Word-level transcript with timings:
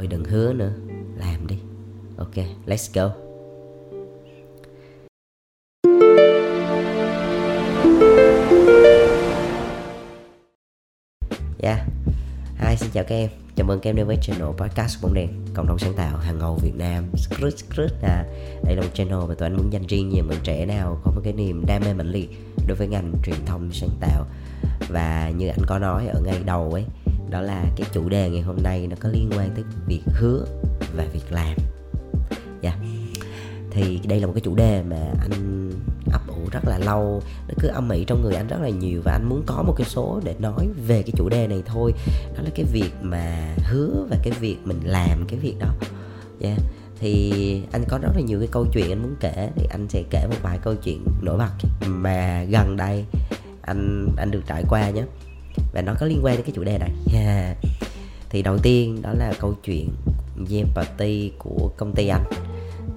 Ôi, 0.00 0.06
đừng 0.06 0.24
hứa 0.24 0.52
nữa. 0.52 0.72
Làm 1.16 1.46
đi. 1.46 1.56
Ok, 2.16 2.34
let's 2.66 2.90
go. 2.94 3.10
Yeah. 11.62 11.78
Hi, 12.58 12.76
xin 12.76 12.90
chào 12.92 13.04
các 13.04 13.14
em. 13.14 13.30
Chào 13.56 13.66
mừng 13.66 13.80
các 13.80 13.90
em 13.90 13.96
đến 13.96 14.06
với 14.06 14.16
channel 14.22 14.48
podcast 14.56 15.02
bóng 15.02 15.14
đèn, 15.14 15.28
Cộng 15.54 15.66
đồng 15.66 15.78
sáng 15.78 15.94
tạo 15.94 16.16
hàng 16.16 16.38
ngầu 16.38 16.58
Việt 16.62 16.74
Nam. 16.76 17.04
Skrut 17.16 17.58
skrut 17.58 17.90
à. 18.02 18.24
Đây 18.64 18.76
là 18.76 18.82
một 18.82 18.90
channel 18.94 19.18
mà 19.28 19.34
tụi 19.34 19.46
anh 19.46 19.56
muốn 19.56 19.72
dành 19.72 19.86
riêng 19.86 20.08
những 20.08 20.28
bạn 20.28 20.38
trẻ 20.42 20.66
nào 20.66 21.00
Có 21.04 21.10
một 21.10 21.20
cái 21.24 21.32
niềm 21.32 21.64
đam 21.66 21.82
mê 21.84 21.94
mãnh 21.94 22.10
liệt 22.10 22.28
Đối 22.68 22.76
với 22.76 22.88
ngành 22.88 23.12
truyền 23.24 23.46
thông 23.46 23.72
sáng 23.72 23.90
tạo. 24.00 24.26
Và 24.88 25.32
như 25.36 25.48
anh 25.48 25.66
có 25.66 25.78
nói 25.78 26.06
ở 26.06 26.20
ngay 26.20 26.42
đầu 26.46 26.70
ấy 26.72 26.84
đó 27.30 27.40
là 27.40 27.64
cái 27.76 27.88
chủ 27.92 28.08
đề 28.08 28.30
ngày 28.30 28.42
hôm 28.42 28.56
nay 28.62 28.86
Nó 28.86 28.96
có 29.00 29.08
liên 29.08 29.30
quan 29.36 29.50
tới 29.54 29.64
việc 29.86 30.02
hứa 30.06 30.44
và 30.96 31.04
việc 31.12 31.32
làm. 31.32 31.56
Dạ. 32.60 32.70
Yeah. 32.70 32.78
Thì 33.70 34.00
đây 34.08 34.20
là 34.20 34.26
một 34.26 34.32
cái 34.32 34.40
chủ 34.40 34.54
đề 34.54 34.82
mà 34.82 34.96
anh 35.20 35.70
ấp 36.12 36.28
ủ 36.28 36.48
rất 36.52 36.64
là 36.64 36.78
lâu. 36.78 37.22
Nó 37.48 37.54
cứ 37.58 37.68
âm 37.68 37.90
ỉ 37.90 38.04
trong 38.04 38.22
người 38.22 38.34
anh 38.34 38.46
rất 38.46 38.60
là 38.60 38.68
nhiều 38.68 39.00
và 39.04 39.12
anh 39.12 39.28
muốn 39.28 39.42
có 39.46 39.62
một 39.62 39.74
cái 39.76 39.86
số 39.88 40.20
để 40.24 40.34
nói 40.38 40.68
về 40.86 41.02
cái 41.02 41.12
chủ 41.16 41.28
đề 41.28 41.46
này 41.46 41.62
thôi. 41.66 41.92
Đó 42.36 42.42
là 42.42 42.50
cái 42.54 42.64
việc 42.72 42.92
mà 43.02 43.54
hứa 43.58 44.06
và 44.10 44.16
cái 44.22 44.32
việc 44.40 44.56
mình 44.64 44.80
làm, 44.84 45.24
cái 45.28 45.38
việc 45.38 45.54
đó. 45.58 45.68
Yeah. 46.40 46.58
thì 47.00 47.62
anh 47.72 47.84
có 47.88 47.98
rất 47.98 48.12
là 48.14 48.20
nhiều 48.20 48.38
cái 48.38 48.48
câu 48.52 48.66
chuyện 48.72 48.92
anh 48.92 49.02
muốn 49.02 49.14
kể, 49.20 49.50
thì 49.56 49.66
anh 49.70 49.86
sẽ 49.88 50.02
kể 50.10 50.26
một 50.26 50.36
vài 50.42 50.58
câu 50.62 50.74
chuyện 50.74 51.04
nổi 51.22 51.38
bật 51.38 51.68
mà 51.86 52.44
gần 52.44 52.76
đây 52.76 53.04
anh 53.62 54.08
anh 54.16 54.30
được 54.30 54.42
trải 54.46 54.64
qua 54.68 54.90
nhé 54.90 55.02
và 55.72 55.82
nó 55.82 55.94
có 56.00 56.06
liên 56.06 56.20
quan 56.22 56.36
đến 56.36 56.44
cái 56.46 56.52
chủ 56.54 56.64
đề 56.64 56.78
này. 56.78 56.90
Yeah. 57.12 57.56
thì 58.30 58.42
đầu 58.42 58.58
tiên 58.58 59.02
đó 59.02 59.12
là 59.12 59.32
câu 59.40 59.54
chuyện 59.64 59.88
game 60.36 60.70
party 60.74 61.32
của 61.38 61.70
công 61.76 61.92
ty 61.94 62.08
anh. 62.08 62.24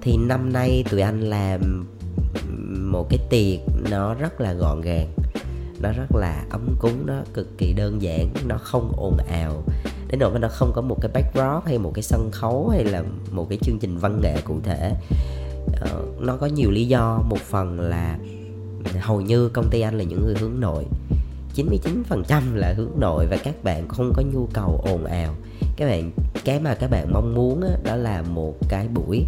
Thì 0.02 0.16
năm 0.16 0.52
nay 0.52 0.84
tụi 0.90 1.00
anh 1.00 1.20
làm 1.20 1.86
một 2.92 3.06
cái 3.10 3.18
tiệc 3.30 3.60
nó 3.90 4.14
rất 4.14 4.40
là 4.40 4.52
gọn 4.52 4.80
gàng 4.80 5.14
nó 5.84 5.92
rất 5.92 6.16
là 6.16 6.44
ấm 6.50 6.76
cúng 6.78 7.06
nó 7.06 7.14
cực 7.34 7.58
kỳ 7.58 7.72
đơn 7.72 8.02
giản 8.02 8.28
nó 8.46 8.58
không 8.58 8.92
ồn 8.96 9.16
ào. 9.16 9.62
Đến 10.08 10.20
nỗi 10.20 10.30
mà 10.32 10.38
nó 10.38 10.48
không 10.48 10.72
có 10.74 10.82
một 10.82 10.96
cái 11.00 11.10
backdrop 11.14 11.64
hay 11.66 11.78
một 11.78 11.92
cái 11.94 12.02
sân 12.02 12.30
khấu 12.32 12.68
hay 12.68 12.84
là 12.84 13.02
một 13.30 13.46
cái 13.48 13.58
chương 13.62 13.78
trình 13.78 13.98
văn 13.98 14.20
nghệ 14.20 14.36
cụ 14.44 14.60
thể. 14.64 14.92
Ờ, 15.80 16.06
nó 16.20 16.36
có 16.36 16.46
nhiều 16.46 16.70
lý 16.70 16.86
do. 16.86 17.22
Một 17.28 17.40
phần 17.40 17.80
là 17.80 18.18
hầu 19.00 19.20
như 19.20 19.48
công 19.48 19.70
ty 19.70 19.80
anh 19.80 19.98
là 19.98 20.04
những 20.04 20.24
người 20.24 20.34
hướng 20.40 20.60
nội. 20.60 20.84
99% 21.54 22.54
là 22.54 22.74
hướng 22.76 22.90
nội 23.00 23.26
và 23.26 23.36
các 23.36 23.64
bạn 23.64 23.88
không 23.88 24.12
có 24.16 24.22
nhu 24.32 24.46
cầu 24.52 24.80
ồn 24.84 25.04
ào. 25.04 25.34
Các 25.76 25.86
bạn 25.86 26.10
cái 26.44 26.60
mà 26.60 26.74
các 26.74 26.90
bạn 26.90 27.12
mong 27.12 27.34
muốn 27.34 27.60
đó, 27.60 27.68
đó 27.84 27.96
là 27.96 28.22
một 28.22 28.54
cái 28.68 28.88
buổi 28.88 29.24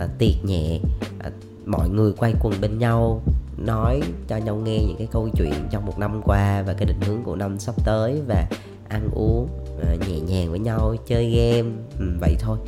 à, 0.00 0.08
tiệc 0.18 0.44
nhẹ 0.44 0.80
à, 1.18 1.30
mọi 1.66 1.88
người 1.88 2.12
quay 2.12 2.34
quần 2.40 2.54
bên 2.60 2.78
nhau 2.78 3.22
nói 3.66 4.00
cho 4.28 4.36
nhau 4.36 4.56
nghe 4.56 4.78
những 4.78 4.96
cái 4.98 5.08
câu 5.10 5.28
chuyện 5.36 5.54
trong 5.70 5.86
một 5.86 5.98
năm 5.98 6.20
qua 6.24 6.62
và 6.62 6.72
cái 6.72 6.86
định 6.86 7.00
hướng 7.00 7.22
của 7.22 7.36
năm 7.36 7.58
sắp 7.58 7.74
tới 7.84 8.20
và 8.26 8.46
ăn 8.88 9.10
uống 9.12 9.48
à, 9.82 9.94
nhẹ 10.08 10.20
nhàng 10.20 10.50
với 10.50 10.58
nhau 10.58 10.96
chơi 11.06 11.30
game 11.30 11.68
ừ, 11.98 12.06
vậy 12.20 12.36
thôi. 12.40 12.58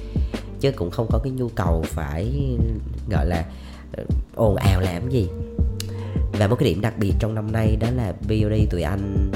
Chứ 0.60 0.72
cũng 0.72 0.90
không 0.90 1.06
có 1.10 1.18
cái 1.24 1.32
nhu 1.32 1.48
cầu 1.48 1.84
phải 1.86 2.56
gọi 3.10 3.26
là 3.26 3.44
ờ, 3.96 4.04
ồn 4.34 4.56
ào 4.56 4.80
làm 4.80 5.10
gì 5.10 5.28
và 6.38 6.46
một 6.48 6.56
cái 6.58 6.68
điểm 6.68 6.80
đặc 6.80 6.94
biệt 6.98 7.12
trong 7.18 7.34
năm 7.34 7.52
nay 7.52 7.76
đó 7.80 7.88
là 7.96 8.12
BOD 8.28 8.70
tụi 8.70 8.82
anh 8.82 9.30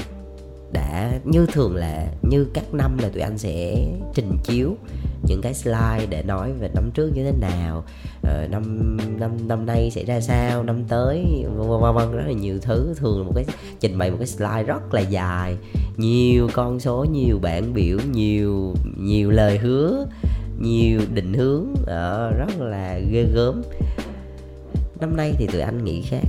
đã 0.73 1.11
như 1.23 1.45
thường 1.53 1.75
là 1.75 2.07
như 2.29 2.47
các 2.53 2.73
năm 2.73 2.97
là 2.97 3.09
tụi 3.09 3.21
anh 3.21 3.37
sẽ 3.37 3.87
trình 4.13 4.37
chiếu 4.43 4.75
những 5.27 5.41
cái 5.41 5.53
slide 5.53 6.05
để 6.09 6.23
nói 6.23 6.53
về 6.59 6.69
năm 6.75 6.91
trước 6.93 7.11
như 7.15 7.23
thế 7.23 7.31
nào. 7.41 7.83
Uh, 8.21 8.51
năm 8.51 8.97
năm 9.19 9.47
năm 9.47 9.65
nay 9.65 9.89
sẽ 9.91 10.03
ra 10.03 10.21
sao 10.21 10.63
năm 10.63 10.83
tới 10.87 11.25
vân 11.57 11.81
vân 11.81 11.95
vân 11.95 12.11
rất 12.11 12.23
là 12.25 12.33
nhiều 12.33 12.59
thứ. 12.61 12.93
Thường 12.97 13.25
một 13.25 13.31
cái 13.35 13.45
trình 13.79 13.97
bày 13.97 14.11
một 14.11 14.17
cái 14.19 14.27
slide 14.27 14.63
rất 14.63 14.93
là 14.93 15.01
dài. 15.01 15.57
Nhiều 15.97 16.49
con 16.53 16.79
số 16.79 17.05
nhiều 17.11 17.39
bảng 17.41 17.73
biểu 17.73 17.97
nhiều 18.11 18.73
nhiều 18.97 19.31
lời 19.31 19.57
hứa 19.57 20.05
nhiều 20.59 21.01
định 21.13 21.33
hướng 21.33 21.67
uh, 21.81 22.37
rất 22.37 22.59
là 22.59 22.99
ghê 23.11 23.25
gớm. 23.33 23.61
Năm 24.99 25.15
nay 25.15 25.33
thì 25.37 25.47
tụi 25.47 25.61
anh 25.61 25.83
nghĩ 25.83 26.01
khác 26.01 26.23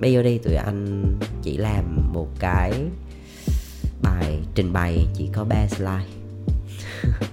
bây 0.00 0.12
giờ 0.12 0.22
đi 0.22 0.38
tụi 0.38 0.54
anh 0.54 1.04
chỉ 1.42 1.56
làm 1.56 2.12
một 2.12 2.28
cái 2.38 2.72
bài 4.02 4.38
trình 4.54 4.72
bày, 4.72 5.06
chỉ 5.14 5.28
có 5.32 5.44
3 5.44 5.66
slide. 5.66 6.06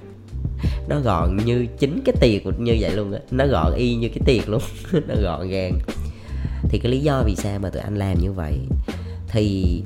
Nó 0.90 1.00
gọn 1.00 1.38
như 1.46 1.68
chính 1.80 2.02
cái 2.06 2.16
tiệc 2.22 2.60
như 2.60 2.78
vậy 2.80 2.96
luôn 2.96 3.14
á. 3.14 3.20
Nó 3.32 3.48
gọn 3.48 3.74
y 3.74 3.96
như 3.96 4.10
cái 4.10 4.20
tiệc 4.26 4.50
luôn. 4.50 4.62
Nó 5.08 5.16
gọn 5.22 5.50
gàng. 5.50 5.80
Thì 6.70 6.80
cái 6.80 6.92
lý 6.92 7.00
do 7.00 7.24
vì 7.26 7.36
sao 7.36 7.60
mà 7.60 7.70
tụi 7.70 7.82
anh 7.82 7.96
làm 7.96 8.20
như 8.20 8.32
vậy? 8.32 8.60
Thì 9.28 9.84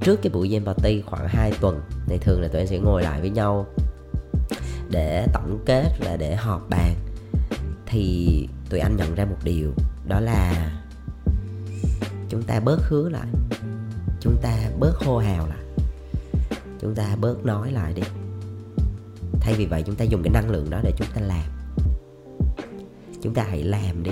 trước 0.00 0.22
cái 0.22 0.30
buổi 0.32 0.48
game 0.48 0.64
party 0.64 1.02
khoảng 1.06 1.28
2 1.28 1.52
tuần, 1.60 1.80
thì 2.06 2.18
thường 2.18 2.40
là 2.40 2.48
tụi 2.48 2.60
anh 2.60 2.66
sẽ 2.66 2.78
ngồi 2.78 3.02
lại 3.02 3.20
với 3.20 3.30
nhau 3.30 3.66
để 4.90 5.26
tổng 5.32 5.58
kết 5.66 5.92
và 6.00 6.16
để 6.16 6.36
họp 6.36 6.70
bàn. 6.70 6.94
Thì 7.86 8.28
tụi 8.70 8.80
anh 8.80 8.96
nhận 8.96 9.14
ra 9.14 9.24
một 9.24 9.36
điều, 9.44 9.72
đó 10.08 10.20
là 10.20 10.70
chúng 12.30 12.42
ta 12.42 12.60
bớt 12.60 12.78
hứa 12.88 13.08
lại. 13.08 13.26
Chúng 14.20 14.36
ta 14.42 14.70
bớt 14.78 14.96
hô 14.96 15.18
hào 15.18 15.48
lại. 15.48 15.58
Chúng 16.80 16.94
ta 16.94 17.16
bớt 17.16 17.44
nói 17.44 17.72
lại 17.72 17.92
đi. 17.92 18.02
Thay 19.40 19.54
vì 19.54 19.66
vậy 19.66 19.82
chúng 19.86 19.94
ta 19.94 20.04
dùng 20.04 20.22
cái 20.22 20.30
năng 20.32 20.50
lượng 20.50 20.70
đó 20.70 20.80
để 20.84 20.92
chúng 20.96 21.08
ta 21.14 21.20
làm. 21.20 21.46
Chúng 23.22 23.34
ta 23.34 23.42
hãy 23.42 23.62
làm 23.62 24.02
đi. 24.02 24.10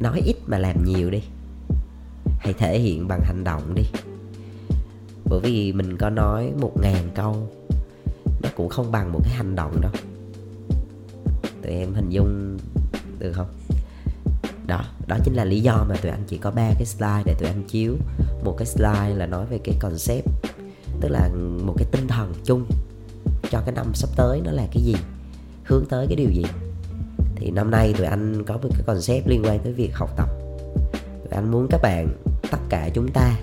Nói 0.00 0.20
ít 0.24 0.36
mà 0.46 0.58
làm 0.58 0.84
nhiều 0.84 1.10
đi. 1.10 1.22
Hãy 2.38 2.52
thể 2.52 2.78
hiện 2.78 3.08
bằng 3.08 3.20
hành 3.24 3.44
động 3.44 3.74
đi. 3.74 3.82
Bởi 5.24 5.40
vì 5.40 5.72
mình 5.72 5.96
có 5.96 6.10
nói 6.10 6.52
một 6.60 6.72
ngàn 6.82 7.10
câu, 7.14 7.48
nó 8.42 8.48
cũng 8.56 8.68
không 8.68 8.92
bằng 8.92 9.12
một 9.12 9.20
cái 9.24 9.34
hành 9.34 9.56
động 9.56 9.80
đâu. 9.80 9.92
Tụi 11.62 11.72
em 11.72 11.94
hình 11.94 12.10
dung 12.10 12.58
được 13.18 13.32
không? 13.32 13.48
Đó 14.66 14.84
đó 15.06 15.16
chính 15.24 15.34
là 15.34 15.44
lý 15.44 15.60
do 15.60 15.84
mà 15.88 15.96
tụi 15.96 16.10
anh 16.10 16.24
chỉ 16.26 16.38
có 16.38 16.50
ba 16.50 16.70
cái 16.74 16.86
slide 16.86 17.22
để 17.24 17.34
tụi 17.38 17.48
anh 17.48 17.62
chiếu. 17.68 17.96
Một 18.44 18.54
cái 18.58 18.66
slide 18.66 19.14
là 19.14 19.26
nói 19.26 19.46
về 19.46 19.58
cái 19.64 19.76
concept, 19.80 20.26
tức 21.00 21.08
là 21.08 21.28
một 21.64 21.74
cái 21.76 21.86
tinh 21.92 22.08
thần 22.08 22.32
chung 22.44 22.66
cho 23.50 23.60
cái 23.66 23.74
năm 23.74 23.94
sắp 23.94 24.10
tới 24.16 24.40
nó 24.44 24.52
là 24.52 24.66
cái 24.72 24.82
gì, 24.82 24.94
hướng 25.64 25.84
tới 25.88 26.06
cái 26.06 26.16
điều 26.16 26.30
gì. 26.30 26.44
Thì 27.36 27.50
năm 27.50 27.70
nay 27.70 27.94
tụi 27.98 28.06
anh 28.06 28.44
có 28.44 28.54
một 28.54 28.68
cái 28.72 28.82
concept 28.86 29.28
liên 29.28 29.42
quan 29.44 29.58
tới 29.58 29.72
việc 29.72 29.94
học 29.94 30.10
tập. 30.16 30.28
Tụi 31.02 31.30
anh 31.30 31.50
muốn 31.50 31.66
các 31.70 31.80
bạn, 31.82 32.08
tất 32.50 32.58
cả 32.68 32.88
chúng 32.94 33.08
ta, 33.08 33.36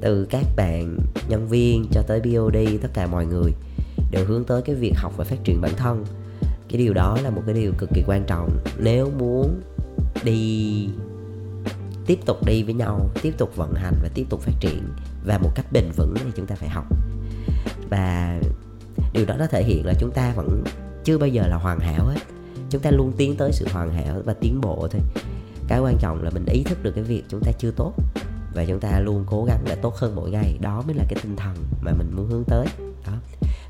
từ 0.00 0.26
các 0.30 0.44
bạn 0.56 0.98
nhân 1.28 1.48
viên 1.48 1.86
cho 1.92 2.02
tới 2.02 2.20
BOD 2.20 2.56
tất 2.82 2.88
cả 2.94 3.06
mọi 3.06 3.26
người, 3.26 3.52
đều 4.10 4.24
hướng 4.24 4.44
tới 4.44 4.62
cái 4.62 4.74
việc 4.74 4.92
học 4.96 5.12
và 5.16 5.24
phát 5.24 5.44
triển 5.44 5.60
bản 5.60 5.72
thân. 5.76 6.04
Cái 6.68 6.78
điều 6.78 6.94
đó 6.94 7.18
là 7.22 7.30
một 7.30 7.42
cái 7.46 7.54
điều 7.54 7.72
cực 7.78 7.90
kỳ 7.94 8.02
quan 8.06 8.24
trọng. 8.26 8.58
Nếu 8.78 9.10
muốn 9.18 9.60
đi, 10.24 10.88
tiếp 12.06 12.18
tục 12.26 12.46
đi 12.46 12.62
với 12.62 12.74
nhau, 12.74 13.10
tiếp 13.22 13.34
tục 13.38 13.56
vận 13.56 13.74
hành 13.74 13.94
và 14.02 14.08
tiếp 14.14 14.24
tục 14.30 14.40
phát 14.40 14.52
triển. 14.60 14.88
Và 15.24 15.38
một 15.38 15.50
cách 15.54 15.66
bền 15.72 15.84
vững 15.96 16.14
thì 16.14 16.30
chúng 16.36 16.46
ta 16.46 16.54
phải 16.54 16.68
học. 16.68 16.84
Và 17.90 18.40
điều 19.12 19.26
đó 19.26 19.34
nó 19.38 19.46
thể 19.46 19.64
hiện 19.64 19.86
là 19.86 19.94
chúng 20.00 20.10
ta 20.10 20.32
vẫn 20.36 20.64
chưa 21.04 21.18
bao 21.18 21.28
giờ 21.28 21.46
là 21.46 21.56
hoàn 21.56 21.80
hảo 21.80 22.06
hết. 22.06 22.20
Chúng 22.70 22.82
ta 22.82 22.90
luôn 22.90 23.12
tiến 23.16 23.36
tới 23.36 23.52
sự 23.52 23.66
hoàn 23.72 23.92
hảo 23.92 24.22
và 24.24 24.34
tiến 24.34 24.60
bộ 24.60 24.88
thôi. 24.90 25.00
Cái 25.68 25.80
quan 25.80 25.96
trọng 26.00 26.22
là 26.22 26.30
mình 26.30 26.46
ý 26.46 26.62
thức 26.62 26.82
được 26.82 26.92
cái 26.94 27.04
việc 27.04 27.22
chúng 27.28 27.40
ta 27.40 27.52
chưa 27.58 27.70
tốt 27.70 27.92
và 28.54 28.64
chúng 28.64 28.80
ta 28.80 29.00
luôn 29.00 29.24
cố 29.26 29.44
gắng 29.44 29.64
để 29.64 29.74
tốt 29.74 29.94
hơn 29.96 30.14
mỗi 30.16 30.30
ngày. 30.30 30.58
Đó 30.60 30.82
mới 30.86 30.94
là 30.94 31.04
cái 31.08 31.18
tinh 31.22 31.36
thần 31.36 31.56
mà 31.82 31.92
mình 31.98 32.12
muốn 32.16 32.28
hướng 32.30 32.44
tới 32.44 32.66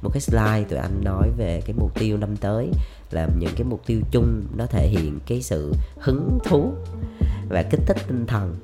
một 0.03 0.11
cái 0.13 0.21
slide 0.21 0.65
tụi 0.69 0.79
anh 0.79 1.05
nói 1.05 1.31
về 1.37 1.63
cái 1.67 1.77
mục 1.79 1.99
tiêu 1.99 2.17
năm 2.17 2.37
tới 2.37 2.71
là 3.11 3.29
những 3.39 3.55
cái 3.57 3.65
mục 3.65 3.83
tiêu 3.87 4.01
chung 4.11 4.43
nó 4.57 4.67
thể 4.67 4.89
hiện 4.89 5.19
cái 5.27 5.43
sự 5.43 5.73
hứng 5.99 6.39
thú 6.45 6.73
và 7.49 7.63
kích 7.63 7.81
thích 7.87 7.97
tinh 8.09 8.27
thần. 8.27 8.57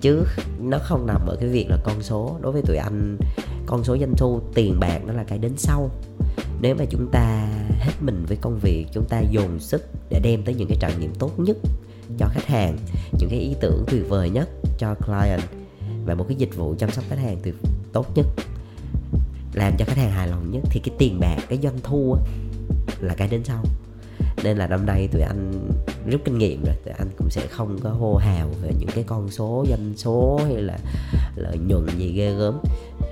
Chứ 0.00 0.24
nó 0.60 0.78
không 0.78 1.06
nằm 1.06 1.26
ở 1.26 1.36
cái 1.40 1.48
việc 1.48 1.66
là 1.70 1.76
con 1.84 2.02
số. 2.02 2.38
Đối 2.40 2.52
với 2.52 2.62
tụi 2.62 2.76
anh, 2.76 3.16
con 3.66 3.84
số 3.84 3.96
doanh 3.98 4.14
thu, 4.16 4.40
tiền 4.54 4.80
bạc 4.80 5.00
nó 5.06 5.12
là 5.12 5.24
cái 5.24 5.38
đến 5.38 5.52
sau. 5.56 5.90
Nếu 6.60 6.74
mà 6.74 6.84
chúng 6.90 7.08
ta 7.12 7.48
hết 7.80 7.92
mình 8.00 8.24
với 8.28 8.36
công 8.36 8.58
việc, 8.58 8.86
chúng 8.92 9.04
ta 9.08 9.20
dồn 9.30 9.60
sức 9.60 9.82
để 10.10 10.20
đem 10.22 10.42
tới 10.44 10.54
những 10.54 10.68
cái 10.68 10.78
trải 10.80 10.92
nghiệm 11.00 11.14
tốt 11.14 11.38
nhất 11.38 11.56
cho 12.18 12.26
khách 12.30 12.46
hàng, 12.46 12.78
những 13.18 13.30
cái 13.30 13.38
ý 13.38 13.54
tưởng 13.60 13.84
tuyệt 13.86 14.08
vời 14.08 14.30
nhất 14.30 14.48
cho 14.78 14.94
client 14.94 15.42
và 16.06 16.14
một 16.14 16.24
cái 16.28 16.36
dịch 16.36 16.56
vụ 16.56 16.74
chăm 16.78 16.90
sóc 16.90 17.04
khách 17.08 17.18
hàng 17.18 17.36
tuyệt 17.42 17.54
tốt 17.92 18.06
nhất 18.14 18.26
làm 19.54 19.76
cho 19.78 19.84
khách 19.84 19.96
hàng 19.96 20.10
hài 20.10 20.28
lòng 20.28 20.50
nhất, 20.50 20.62
thì 20.70 20.80
cái 20.84 20.94
tiền 20.98 21.20
bạc, 21.20 21.36
cái 21.48 21.58
doanh 21.62 21.78
thu 21.82 22.16
là 23.00 23.14
cái 23.14 23.28
đến 23.28 23.44
sau. 23.44 23.64
Nên 24.44 24.56
là 24.56 24.66
năm 24.66 24.86
nay 24.86 25.08
tụi 25.12 25.22
anh 25.22 25.68
rút 26.06 26.20
kinh 26.24 26.38
nghiệm 26.38 26.64
rồi, 26.64 26.74
tụi 26.84 26.94
anh 26.98 27.08
cũng 27.18 27.30
sẽ 27.30 27.46
không 27.46 27.78
có 27.82 27.90
hô 27.90 28.16
hào 28.16 28.48
về 28.62 28.72
những 28.78 28.88
cái 28.94 29.04
con 29.04 29.30
số, 29.30 29.64
doanh 29.68 29.92
số 29.96 30.40
hay 30.44 30.62
là 30.62 30.78
lợi 31.36 31.58
nhuận 31.58 31.86
gì 31.98 32.12
ghê 32.12 32.34
gớm. 32.34 32.58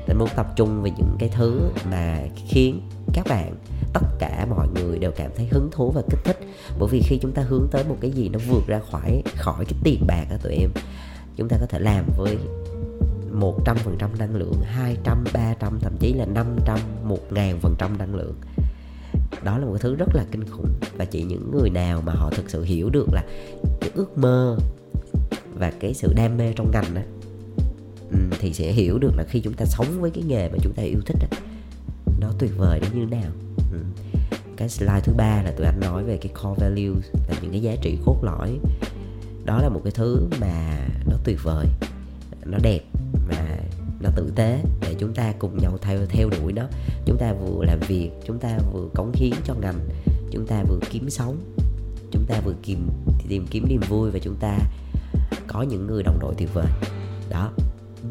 Tụi 0.07 0.17
muốn 0.17 0.29
tập 0.37 0.47
trung 0.57 0.83
về 0.83 0.91
những 0.91 1.17
cái 1.19 1.29
thứ 1.29 1.61
mà 1.91 2.21
khiến 2.49 2.81
các 3.13 3.27
bạn, 3.29 3.55
tất 3.93 4.01
cả 4.19 4.47
mọi 4.51 4.69
người 4.69 4.99
đều 4.99 5.11
cảm 5.17 5.31
thấy 5.37 5.47
hứng 5.51 5.69
thú 5.73 5.91
và 5.91 6.03
kích 6.11 6.21
thích. 6.25 6.39
Bởi 6.79 6.89
vì 6.89 7.03
khi 7.03 7.19
chúng 7.23 7.33
ta 7.33 7.43
hướng 7.43 7.69
tới 7.71 7.85
một 7.85 7.97
cái 8.01 8.11
gì 8.11 8.29
nó 8.29 8.39
vượt 8.49 8.67
ra 8.67 8.81
khỏi 8.91 9.23
khỏi 9.37 9.65
cái 9.65 9.79
tiền 9.85 10.05
bạc 10.07 10.27
á 10.31 10.37
tụi 10.43 10.53
em, 10.53 10.71
chúng 11.37 11.49
ta 11.49 11.57
có 11.61 11.67
thể 11.67 11.79
làm 11.79 12.05
với 12.17 12.37
một 13.33 13.65
trăm 13.65 13.77
phần 13.77 13.97
trăm 13.99 14.11
năng 14.19 14.35
lượng 14.35 14.61
hai 14.65 14.97
trăm 15.05 15.25
ba 15.33 15.55
trăm 15.61 15.79
thậm 15.81 15.97
chí 16.01 16.13
là 16.13 16.27
năm 16.27 16.57
trăm 16.67 16.79
một 17.05 17.33
ngàn 17.33 17.61
phần 17.61 17.75
trăm 17.79 17.99
năng 17.99 18.15
lượng. 18.15 18.35
Đó 19.45 19.59
là 19.59 19.67
một 19.67 19.77
thứ 19.81 19.95
rất 19.95 20.09
là 20.15 20.25
kinh 20.31 20.45
khủng 20.45 20.73
và 20.97 21.05
chỉ 21.05 21.23
những 21.23 21.51
người 21.51 21.71
nào 21.71 22.03
mà 22.07 22.13
họ 22.13 22.31
thực 22.31 22.51
sự 22.51 22.63
hiểu 22.63 22.91
được 22.91 23.07
là 23.13 23.23
cái 23.81 23.91
ước 23.95 24.19
mơ 24.19 24.59
và 25.55 25.73
cái 25.81 25.95
sự 25.95 26.13
đam 26.17 26.37
mê 26.37 26.53
trong 26.57 26.71
ngành 26.73 26.95
đó 26.95 27.01
ừ, 28.11 28.19
thì 28.41 28.53
sẽ 28.53 28.73
hiểu 28.73 28.99
được 28.99 29.13
là 29.17 29.25
khi 29.29 29.41
chúng 29.41 29.55
ta 29.55 29.65
sống 29.65 30.01
với 30.01 30.11
cái 30.11 30.25
nghề 30.25 30.49
mà 30.49 30.59
chúng 30.63 30.73
ta 30.73 30.83
yêu 30.83 31.01
thích 31.07 31.17
đó, 31.21 31.39
nó 32.21 32.33
tuyệt 32.39 32.51
vời 32.57 32.81
đến 32.81 32.91
như 32.95 33.07
thế 33.11 33.17
nào. 33.17 33.31
Ừ. 33.73 33.79
Cái 34.57 34.69
slide 34.69 35.01
thứ 35.05 35.13
ba 35.13 35.43
là 35.43 35.51
tụi 35.51 35.67
anh 35.67 35.81
nói 35.81 36.05
về 36.05 36.17
cái 36.17 36.33
core 36.43 36.65
values 36.65 37.05
là 37.29 37.35
những 37.43 37.51
cái 37.51 37.63
giá 37.63 37.77
trị 37.83 37.99
cốt 38.05 38.25
lõi. 38.25 38.59
Đó 39.45 39.59
là 39.63 39.69
một 39.69 39.81
cái 39.85 39.93
thứ 39.97 40.29
mà 40.41 40.79
nó 41.07 41.17
tuyệt 41.25 41.39
vời 41.43 41.67
nó 42.45 42.59
đẹp 42.63 42.81
nó 44.01 44.11
tử 44.17 44.33
tế 44.35 44.63
để 44.81 44.95
chúng 44.99 45.15
ta 45.15 45.33
cùng 45.39 45.59
nhau 45.59 45.79
theo 45.83 45.99
theo 46.09 46.31
đuổi 46.31 46.53
nó 46.53 46.63
chúng 47.05 47.19
ta 47.19 47.33
vừa 47.33 47.65
làm 47.65 47.81
việc, 47.81 48.11
chúng 48.27 48.39
ta 48.39 48.59
vừa 48.73 48.89
cống 48.95 49.13
hiến 49.15 49.33
cho 49.45 49.55
ngành, 49.55 49.89
chúng 50.31 50.47
ta 50.47 50.63
vừa 50.69 50.79
kiếm 50.91 51.11
sống, 51.11 51.37
chúng 52.11 52.25
ta 52.29 52.41
vừa 52.45 52.55
tìm 52.67 52.89
tìm 53.29 53.47
kiếm 53.51 53.69
niềm 53.69 53.81
vui 53.89 54.11
và 54.11 54.19
chúng 54.19 54.37
ta 54.41 54.59
có 55.47 55.63
những 55.63 55.87
người 55.87 56.03
đồng 56.03 56.19
đội 56.21 56.35
tuyệt 56.39 56.55
vời. 56.55 56.67
Đó 57.31 57.51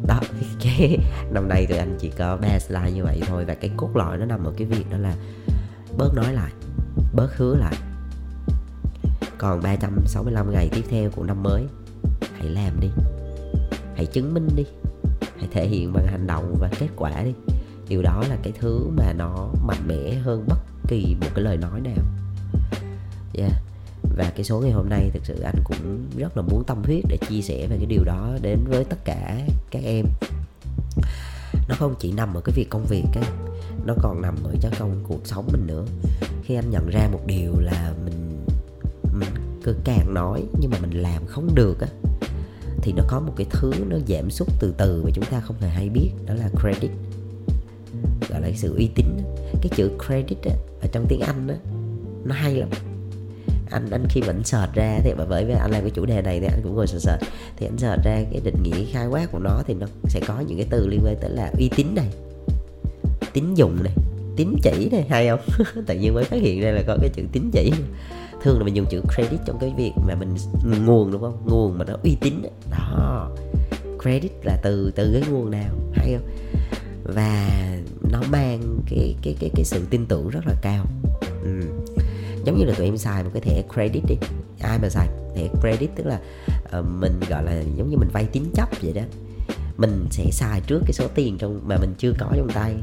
đó, 0.06 0.20
cái 0.60 0.98
năm 1.30 1.48
nay 1.48 1.66
tụi 1.66 1.78
anh 1.78 1.96
chỉ 2.00 2.10
có 2.18 2.36
ba 2.36 2.58
slide 2.58 2.90
như 2.90 3.04
vậy 3.04 3.20
thôi 3.26 3.44
và 3.44 3.54
cái 3.54 3.70
cốt 3.76 3.90
lõi 3.96 4.18
nó 4.18 4.24
nằm 4.24 4.44
ở 4.44 4.52
cái 4.56 4.66
việc 4.66 4.90
đó 4.90 4.98
là 4.98 5.14
bớt 5.98 6.14
nói 6.14 6.32
lại, 6.32 6.52
bớt 7.14 7.36
hứa 7.36 7.56
lại. 7.56 7.74
Còn 9.38 9.62
365 9.62 10.52
ngày 10.52 10.68
tiếp 10.72 10.84
theo 10.90 11.10
của 11.10 11.24
năm 11.24 11.42
mới, 11.42 11.64
hãy 12.38 12.48
làm 12.48 12.80
đi, 12.80 12.88
hãy 13.96 14.06
chứng 14.06 14.34
minh 14.34 14.48
đi 14.56 14.64
hãy 15.38 15.48
thể 15.52 15.68
hiện 15.68 15.92
bằng 15.92 16.06
hành 16.06 16.26
động 16.26 16.56
và 16.60 16.70
kết 16.78 16.88
quả 16.96 17.22
đi. 17.22 17.32
Điều 17.88 18.02
đó 18.02 18.24
là 18.28 18.36
cái 18.42 18.52
thứ 18.60 18.88
mà 18.96 19.12
nó 19.12 19.48
mạnh 19.66 19.88
mẽ 19.88 20.14
hơn 20.14 20.44
bất 20.48 20.58
kỳ 20.88 21.16
một 21.20 21.26
cái 21.34 21.44
lời 21.44 21.56
nói 21.56 21.80
nào. 21.80 22.04
Yeah. 23.34 23.52
Và 24.16 24.32
cái 24.36 24.44
số 24.44 24.60
ngày 24.60 24.72
hôm 24.72 24.88
nay 24.88 25.10
thực 25.12 25.26
sự 25.26 25.40
anh 25.40 25.62
cũng 25.64 26.08
rất 26.16 26.36
là 26.36 26.42
muốn 26.42 26.64
tâm 26.66 26.82
huyết 26.84 27.04
để 27.08 27.18
chia 27.28 27.40
sẻ 27.42 27.66
về 27.70 27.76
cái 27.76 27.86
điều 27.86 28.04
đó 28.04 28.36
đến 28.42 28.58
với 28.68 28.84
tất 28.84 28.96
cả 29.04 29.38
các 29.70 29.82
em. 29.84 30.06
Nó 31.68 31.74
không 31.78 31.94
chỉ 31.98 32.12
nằm 32.12 32.34
ở 32.34 32.40
cái 32.40 32.52
việc 32.56 32.70
công 32.70 32.84
việc 32.84 33.04
ấy, 33.14 33.24
nó 33.86 33.94
còn 34.02 34.22
nằm 34.22 34.34
ở 34.44 34.54
trong 34.60 35.04
cuộc 35.08 35.20
sống 35.26 35.48
mình 35.52 35.66
nữa. 35.66 35.84
Khi 36.42 36.54
anh 36.54 36.70
nhận 36.70 36.90
ra 36.90 37.08
một 37.12 37.20
điều 37.26 37.52
là 37.60 37.92
mình 38.04 38.44
mình 39.12 39.60
cứ 39.64 39.76
càng 39.84 40.14
nói 40.14 40.44
nhưng 40.60 40.70
mà 40.70 40.78
mình 40.80 41.02
làm 41.02 41.26
không 41.26 41.54
được 41.54 41.80
á 41.80 41.88
thì 42.88 42.94
nó 42.96 43.02
có 43.06 43.20
một 43.20 43.32
cái 43.36 43.46
thứ 43.50 43.72
nó 43.88 43.96
giảm 44.08 44.30
sút 44.30 44.48
từ 44.60 44.74
từ 44.78 45.02
mà 45.04 45.10
chúng 45.14 45.24
ta 45.24 45.40
không 45.40 45.56
hề 45.60 45.68
hay 45.68 45.88
biết 45.88 46.10
đó 46.26 46.34
là 46.34 46.48
credit. 46.60 46.90
Gọi 48.28 48.40
là 48.40 48.50
sự 48.56 48.74
uy 48.76 48.88
tín. 48.94 49.06
Cái 49.62 49.70
chữ 49.76 49.90
credit 50.06 50.42
á, 50.44 50.52
ở 50.80 50.88
trong 50.92 51.06
tiếng 51.08 51.20
anh 51.20 51.48
á 51.48 51.56
nó 52.24 52.34
hay 52.34 52.54
lắm. 52.54 52.68
Anh 53.70 53.90
anh 53.90 54.06
khi 54.08 54.20
mà 54.20 54.26
anh 54.26 54.42
ra 54.74 55.00
thì 55.04 55.12
bởi 55.28 55.44
vì 55.44 55.54
anh 55.54 55.70
làm 55.70 55.82
cái 55.82 55.90
chủ 55.90 56.06
đề 56.06 56.22
này 56.22 56.40
thì 56.40 56.46
anh 56.46 56.60
cũng 56.62 56.74
ngồi 56.74 56.86
sợt 56.86 56.98
sợt 56.98 57.18
thì 57.56 57.66
anh 57.66 57.78
sợt 57.78 57.96
ra 58.04 58.22
cái 58.32 58.40
định 58.44 58.62
nghĩa 58.62 58.84
khai 58.92 59.06
quát 59.06 59.32
của 59.32 59.38
nó 59.38 59.62
thì 59.66 59.74
nó 59.74 59.86
sẽ 60.04 60.20
có 60.26 60.40
những 60.40 60.58
cái 60.58 60.66
từ 60.70 60.86
liên 60.88 61.00
quan 61.04 61.16
tới 61.20 61.30
là 61.30 61.50
uy 61.58 61.70
tín 61.76 61.86
này 61.94 62.08
tín 63.32 63.54
dụng 63.54 63.82
này 63.82 63.92
tín 64.38 64.56
chỉ 64.62 64.88
này 64.92 65.06
hay 65.08 65.28
không? 65.28 65.40
Tự 65.86 65.94
nhiên 65.94 66.14
mới 66.14 66.24
phát 66.24 66.42
hiện 66.42 66.60
ra 66.60 66.70
là 66.70 66.82
có 66.86 66.96
cái 67.00 67.10
chữ 67.14 67.22
tín 67.32 67.50
chỉ. 67.52 67.72
Thường 68.42 68.58
là 68.58 68.64
mình 68.64 68.76
dùng 68.76 68.86
chữ 68.90 69.02
credit 69.14 69.40
trong 69.46 69.58
cái 69.60 69.72
việc 69.76 69.92
mà 70.06 70.14
mình 70.14 70.36
nguồn 70.86 71.12
đúng 71.12 71.20
không? 71.20 71.42
Nguồn 71.46 71.78
mà 71.78 71.84
nó 71.84 71.94
uy 72.02 72.16
tín 72.20 72.34
đó. 72.70 73.30
Credit 74.02 74.32
là 74.42 74.58
từ 74.62 74.92
từ 74.96 75.12
cái 75.12 75.30
nguồn 75.30 75.50
nào 75.50 75.74
hay 75.92 76.14
không? 76.14 76.28
Và 77.04 77.50
nó 78.12 78.22
mang 78.30 78.60
cái 78.90 79.14
cái 79.22 79.36
cái 79.40 79.50
cái 79.54 79.64
sự 79.64 79.86
tin 79.90 80.06
tưởng 80.06 80.28
rất 80.28 80.46
là 80.46 80.54
cao. 80.62 80.86
Ừ 81.42 81.62
giống 82.48 82.58
như 82.58 82.64
là 82.64 82.74
tụi 82.74 82.86
em 82.86 82.98
xài 82.98 83.24
một 83.24 83.30
cái 83.34 83.42
thẻ 83.42 83.62
credit 83.74 84.02
đi. 84.08 84.14
Ai 84.60 84.78
mà 84.82 84.88
xài 84.88 85.08
thẻ 85.36 85.48
credit 85.60 85.90
tức 85.96 86.06
là 86.06 86.20
uh, 86.78 86.84
mình 87.00 87.20
gọi 87.28 87.44
là 87.44 87.62
giống 87.76 87.90
như 87.90 87.96
mình 87.96 88.08
vay 88.12 88.26
tín 88.32 88.42
chấp 88.54 88.68
vậy 88.82 88.92
đó. 88.92 89.02
Mình 89.76 90.06
sẽ 90.10 90.24
xài 90.30 90.60
trước 90.66 90.80
cái 90.80 90.92
số 90.92 91.06
tiền 91.14 91.38
trong 91.38 91.60
mà 91.66 91.76
mình 91.76 91.94
chưa 91.98 92.12
có 92.18 92.32
trong 92.36 92.48
tay 92.54 92.74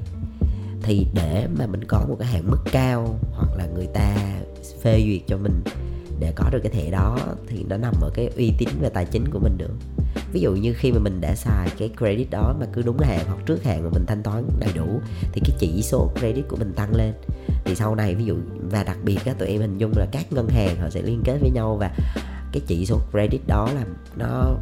thì 0.85 1.07
để 1.13 1.47
mà 1.57 1.67
mình 1.67 1.83
có 1.83 2.05
một 2.09 2.15
cái 2.19 2.27
hạn 2.27 2.43
mức 2.47 2.59
cao 2.71 3.19
hoặc 3.31 3.49
là 3.57 3.65
người 3.65 3.87
ta 3.93 4.15
phê 4.81 5.03
duyệt 5.05 5.21
cho 5.27 5.37
mình 5.37 5.63
để 6.19 6.33
có 6.35 6.49
được 6.51 6.59
cái 6.63 6.71
thẻ 6.71 6.91
đó 6.91 7.17
thì 7.47 7.65
nó 7.69 7.77
nằm 7.77 7.93
ở 8.01 8.09
cái 8.13 8.29
uy 8.37 8.53
tín 8.57 8.69
về 8.81 8.89
tài 8.89 9.05
chính 9.05 9.25
của 9.31 9.39
mình 9.39 9.57
nữa 9.57 9.73
ví 10.35 10.41
dụ 10.41 10.51
như 10.51 10.73
khi 10.73 10.91
mà 10.91 10.99
mình 10.99 11.21
đã 11.21 11.35
xài 11.35 11.69
cái 11.77 11.89
credit 11.97 12.29
đó 12.31 12.55
mà 12.59 12.65
cứ 12.73 12.81
đúng 12.81 12.97
hạn 12.99 13.25
hoặc 13.27 13.39
trước 13.45 13.63
hạn 13.63 13.83
mà 13.83 13.89
mình 13.93 14.05
thanh 14.05 14.23
toán 14.23 14.43
đầy 14.59 14.69
đủ 14.75 14.99
thì 15.31 15.41
cái 15.45 15.55
chỉ 15.59 15.81
số 15.81 16.11
credit 16.15 16.45
của 16.47 16.55
mình 16.55 16.73
tăng 16.73 16.95
lên. 16.95 17.13
Thì 17.65 17.75
sau 17.75 17.95
này 17.95 18.15
ví 18.15 18.25
dụ, 18.25 18.35
và 18.71 18.83
đặc 18.83 18.97
biệt 19.03 19.17
các 19.25 19.39
tụi 19.39 19.47
em 19.47 19.61
hình 19.61 19.77
dung 19.77 19.91
là 19.97 20.05
các 20.11 20.33
ngân 20.33 20.49
hàng 20.49 20.75
họ 20.81 20.89
sẽ 20.89 21.01
liên 21.01 21.21
kết 21.23 21.37
với 21.41 21.51
nhau 21.51 21.77
và 21.77 21.91
cái 22.55 22.63
chỉ 22.67 22.85
số 22.85 23.01
credit 23.11 23.47
đó 23.47 23.69
là 23.75 23.83
nó 24.15 24.55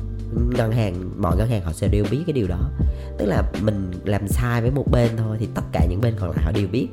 ngân 0.58 0.72
hàng 0.72 1.22
mọi 1.22 1.38
ngân 1.38 1.50
hàng 1.50 1.64
họ 1.64 1.74
sẽ 1.74 1.88
đều 1.88 2.06
biết 2.12 2.24
cái 2.28 2.34
điều 2.34 2.48
đó. 2.48 2.70
Tức 3.18 3.26
là 3.26 3.52
mình 3.62 3.92
làm 4.06 4.28
sai 4.28 4.62
với 4.62 4.72
một 4.72 4.86
bên 4.92 5.12
thôi 5.18 5.38
thì 5.40 5.48
tất 5.54 5.62
cả 5.72 5.86
những 5.90 6.02
bên 6.02 6.14
còn 6.20 6.30
lại 6.30 6.46
họ 6.46 6.52
đều 6.52 6.68
biết. 6.68 6.88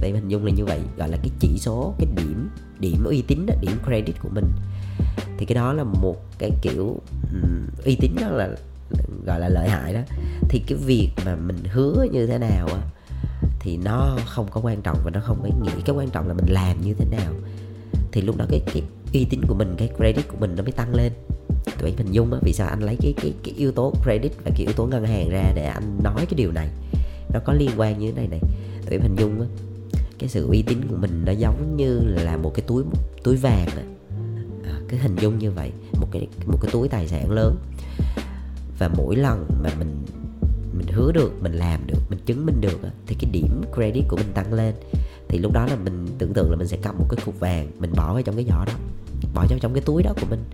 Vậy 0.00 0.12
hình 0.12 0.28
dung 0.28 0.44
là 0.44 0.52
như 0.52 0.64
vậy 0.64 0.80
gọi 0.96 1.08
là 1.08 1.16
cái 1.16 1.30
chỉ 1.40 1.58
số 1.58 1.94
cái 1.98 2.08
điểm 2.16 2.48
điểm 2.78 3.04
uy 3.04 3.22
tín 3.22 3.46
đó, 3.46 3.54
điểm 3.60 3.72
credit 3.84 4.22
của 4.22 4.28
mình. 4.28 4.44
Thì 5.38 5.46
cái 5.46 5.54
đó 5.54 5.72
là 5.72 5.84
một 5.84 6.16
cái 6.38 6.50
kiểu 6.62 7.00
um, 7.32 7.66
uy 7.84 7.96
tín 8.00 8.10
đó 8.20 8.28
là 8.28 8.48
gọi 9.26 9.40
là 9.40 9.48
lợi 9.48 9.68
hại 9.68 9.94
đó. 9.94 10.00
Thì 10.48 10.62
cái 10.66 10.78
việc 10.78 11.10
mà 11.24 11.36
mình 11.36 11.58
hứa 11.72 12.06
như 12.12 12.26
thế 12.26 12.38
nào 12.38 12.66
á 12.66 12.80
thì 13.60 13.76
nó 13.76 14.16
không 14.26 14.46
có 14.50 14.60
quan 14.60 14.82
trọng 14.82 14.98
và 15.04 15.10
nó 15.10 15.20
không 15.20 15.38
có 15.42 15.46
ý 15.46 15.54
nghĩa 15.62 15.82
cái 15.84 15.96
quan 15.96 16.10
trọng 16.10 16.28
là 16.28 16.34
mình 16.34 16.46
làm 16.48 16.80
như 16.80 16.94
thế 16.94 17.04
nào. 17.10 17.32
Thì 18.12 18.20
lúc 18.20 18.36
đó 18.36 18.44
cái, 18.48 18.60
cái 18.72 18.82
uy 19.12 19.26
tín 19.30 19.40
của 19.48 19.54
mình 19.54 19.74
cái 19.78 19.90
credit 19.96 20.28
của 20.28 20.36
mình 20.40 20.54
nó 20.56 20.62
mới 20.62 20.72
tăng 20.72 20.94
lên. 20.94 21.12
Tụi 21.78 21.90
em 21.90 21.96
hình 21.96 22.12
dung 22.12 22.32
á 22.32 22.38
vì 22.42 22.52
sao 22.52 22.68
anh 22.68 22.82
lấy 22.82 22.96
cái 23.00 23.14
cái 23.16 23.32
cái 23.44 23.54
yếu 23.56 23.72
tố 23.72 23.92
credit 24.02 24.32
và 24.44 24.50
cái 24.50 24.66
yếu 24.66 24.72
tố 24.72 24.86
ngân 24.86 25.06
hàng 25.06 25.28
ra 25.30 25.52
để 25.54 25.64
anh 25.64 25.98
nói 26.02 26.14
cái 26.16 26.34
điều 26.36 26.52
này? 26.52 26.68
Nó 27.32 27.40
có 27.44 27.52
liên 27.52 27.70
quan 27.76 27.98
như 27.98 28.12
thế 28.12 28.16
này 28.16 28.28
này. 28.28 28.40
Tụi 28.82 28.92
em 28.92 29.00
hình 29.00 29.16
dung 29.16 29.40
á 29.40 29.46
cái 30.18 30.28
sự 30.28 30.48
uy 30.48 30.62
tín 30.62 30.78
của 30.88 30.96
mình 30.96 31.22
nó 31.26 31.32
giống 31.32 31.76
như 31.76 32.00
là 32.04 32.36
một 32.36 32.52
cái 32.54 32.64
túi 32.66 32.84
túi 33.22 33.36
vàng 33.36 33.66
á. 33.66 33.82
À, 34.64 34.80
cái 34.88 35.00
hình 35.00 35.16
dung 35.16 35.38
như 35.38 35.50
vậy 35.50 35.72
một 36.00 36.08
cái 36.12 36.28
một 36.46 36.58
cái 36.62 36.70
túi 36.72 36.88
tài 36.88 37.08
sản 37.08 37.30
lớn. 37.30 37.56
Và 38.78 38.88
mỗi 38.88 39.16
lần 39.16 39.46
mà 39.62 39.70
mình 39.78 40.04
mình 40.72 40.86
hứa 40.86 41.12
được 41.12 41.32
mình 41.40 41.52
làm 41.52 41.86
được 41.86 41.98
mình 42.10 42.18
chứng 42.26 42.46
minh 42.46 42.60
được 42.60 42.82
á, 42.82 42.90
thì 43.06 43.16
cái 43.20 43.30
điểm 43.30 43.62
credit 43.74 44.04
của 44.08 44.16
mình 44.16 44.32
tăng 44.34 44.52
lên. 44.52 44.74
Thì 45.28 45.38
lúc 45.38 45.52
đó 45.52 45.66
là 45.66 45.76
mình 45.84 46.06
tưởng 46.18 46.32
tượng 46.32 46.50
là 46.50 46.56
mình 46.56 46.68
sẽ 46.68 46.76
cầm 46.82 46.98
một 46.98 47.06
cái 47.10 47.24
cục 47.24 47.40
vàng 47.40 47.70
mình 47.78 47.92
bỏ 47.96 48.12
vào 48.12 48.22
trong 48.22 48.36
cái 48.36 48.44
giỏ 48.48 48.64
đó 48.64 48.72
bỏ 49.36 49.46
vào 49.48 49.58
trong 49.58 49.74
cái 49.74 49.82
túi 49.86 50.02
đó 50.02 50.12
của 50.20 50.26
mình. 50.30 50.44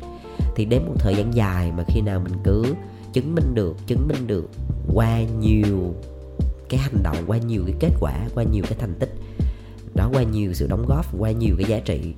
Thì 0.57 0.65
đến 0.65 0.83
một 0.87 0.95
thời 0.99 1.15
gian 1.15 1.35
dài 1.35 1.73
mà 1.77 1.85
khi 1.89 2.01
nào 2.01 2.21
mình 2.21 2.33
cứ 2.45 2.75
chứng 3.13 3.35
minh 3.35 3.55
được, 3.55 3.77
chứng 3.87 4.09
minh 4.09 4.27
được 4.27 4.51
qua 4.95 5.23
nhiều 5.23 5.95
cái 6.69 6.81
hành 6.81 7.03
động, 7.03 7.17
qua 7.27 7.37
nhiều 7.39 7.63
cái 7.67 7.75
kết 7.81 7.93
quả, 8.01 8.29
qua 8.35 8.45
nhiều 8.45 8.65
cái 8.69 8.79
thành 8.81 8.95
tích, 8.99 9.15
đó, 9.95 10.11
qua 10.13 10.23
nhiều 10.23 10.55
sự 10.55 10.67
đóng 10.67 10.87
góp, 10.89 11.07
qua 11.19 11.31
nhiều 11.31 11.55
cái 11.59 11.67
giá 11.69 11.79
trị, 11.79 12.15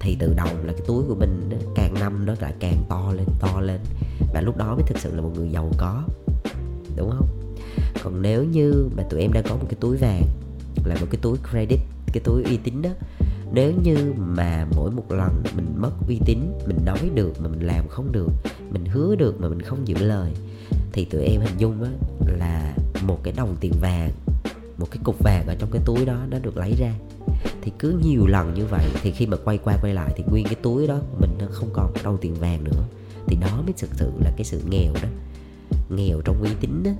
thì 0.00 0.16
tự 0.20 0.34
động 0.34 0.66
là 0.66 0.72
cái 0.72 0.82
túi 0.86 1.04
của 1.08 1.14
mình 1.14 1.48
nó 1.50 1.56
càng 1.74 1.94
năm 1.94 2.26
nó 2.26 2.34
lại 2.40 2.52
càng 2.60 2.84
to 2.88 3.12
lên 3.12 3.26
to 3.40 3.60
lên. 3.60 3.80
Và 4.34 4.40
lúc 4.40 4.56
đó 4.56 4.74
mới 4.74 4.84
thực 4.86 4.98
sự 4.98 5.14
là 5.14 5.22
một 5.22 5.32
người 5.36 5.48
giàu 5.48 5.70
có, 5.78 6.02
đúng 6.96 7.10
không? 7.10 7.28
Còn 8.02 8.22
nếu 8.22 8.44
như 8.44 8.88
mà 8.96 9.02
tụi 9.10 9.20
em 9.20 9.32
đang 9.32 9.44
có 9.44 9.56
một 9.56 9.66
cái 9.68 9.76
túi 9.80 9.96
vàng, 9.96 10.22
là 10.84 10.96
một 11.00 11.06
cái 11.10 11.18
túi 11.22 11.38
credit, 11.50 11.80
cái 12.12 12.22
túi 12.24 12.44
uy 12.44 12.56
tín 12.56 12.82
đó 12.82 12.90
nếu 13.52 13.72
như 13.82 14.12
mà 14.16 14.66
mỗi 14.76 14.90
một 14.90 15.12
lần 15.12 15.42
mình 15.56 15.74
mất 15.76 15.90
uy 16.08 16.18
tín, 16.26 16.38
mình 16.66 16.78
nói 16.84 17.10
được 17.14 17.32
mà 17.40 17.48
mình 17.48 17.66
làm 17.66 17.88
không 17.88 18.12
được, 18.12 18.30
mình 18.70 18.84
hứa 18.84 19.14
được 19.14 19.40
mà 19.40 19.48
mình 19.48 19.62
không 19.62 19.88
giữ 19.88 19.98
lời, 19.98 20.32
thì 20.92 21.04
tụi 21.04 21.22
em 21.22 21.40
hình 21.40 21.58
dung 21.58 21.82
á, 21.82 21.90
là 22.38 22.76
một 23.02 23.18
cái 23.22 23.34
đồng 23.36 23.56
tiền 23.60 23.72
vàng, 23.80 24.10
một 24.78 24.86
cái 24.90 24.98
cục 25.04 25.18
vàng 25.18 25.46
ở 25.46 25.54
trong 25.58 25.70
cái 25.72 25.82
túi 25.84 26.04
đó 26.04 26.18
nó 26.30 26.38
được 26.38 26.56
lấy 26.56 26.74
ra. 26.78 26.94
Thì 27.62 27.72
cứ 27.78 28.00
nhiều 28.04 28.26
lần 28.26 28.54
như 28.54 28.66
vậy, 28.66 28.86
thì 29.02 29.10
khi 29.10 29.26
mà 29.26 29.36
quay 29.44 29.58
qua 29.58 29.76
quay 29.82 29.94
lại 29.94 30.12
thì 30.16 30.24
nguyên 30.30 30.44
cái 30.44 30.54
túi 30.54 30.86
đó 30.86 30.98
mình 31.20 31.30
nó 31.38 31.46
không 31.50 31.68
còn 31.72 31.92
đồng 32.04 32.18
tiền 32.20 32.34
vàng 32.34 32.64
nữa. 32.64 32.84
Thì 33.26 33.36
đó 33.36 33.62
mới 33.62 33.72
thực 33.78 33.90
sự 33.94 34.10
là 34.24 34.32
cái 34.36 34.44
sự 34.44 34.60
nghèo 34.70 34.92
đó. 35.02 35.08
Nghèo 35.88 36.20
trong 36.20 36.42
uy 36.42 36.50
tín 36.60 36.82
đó 36.84 36.90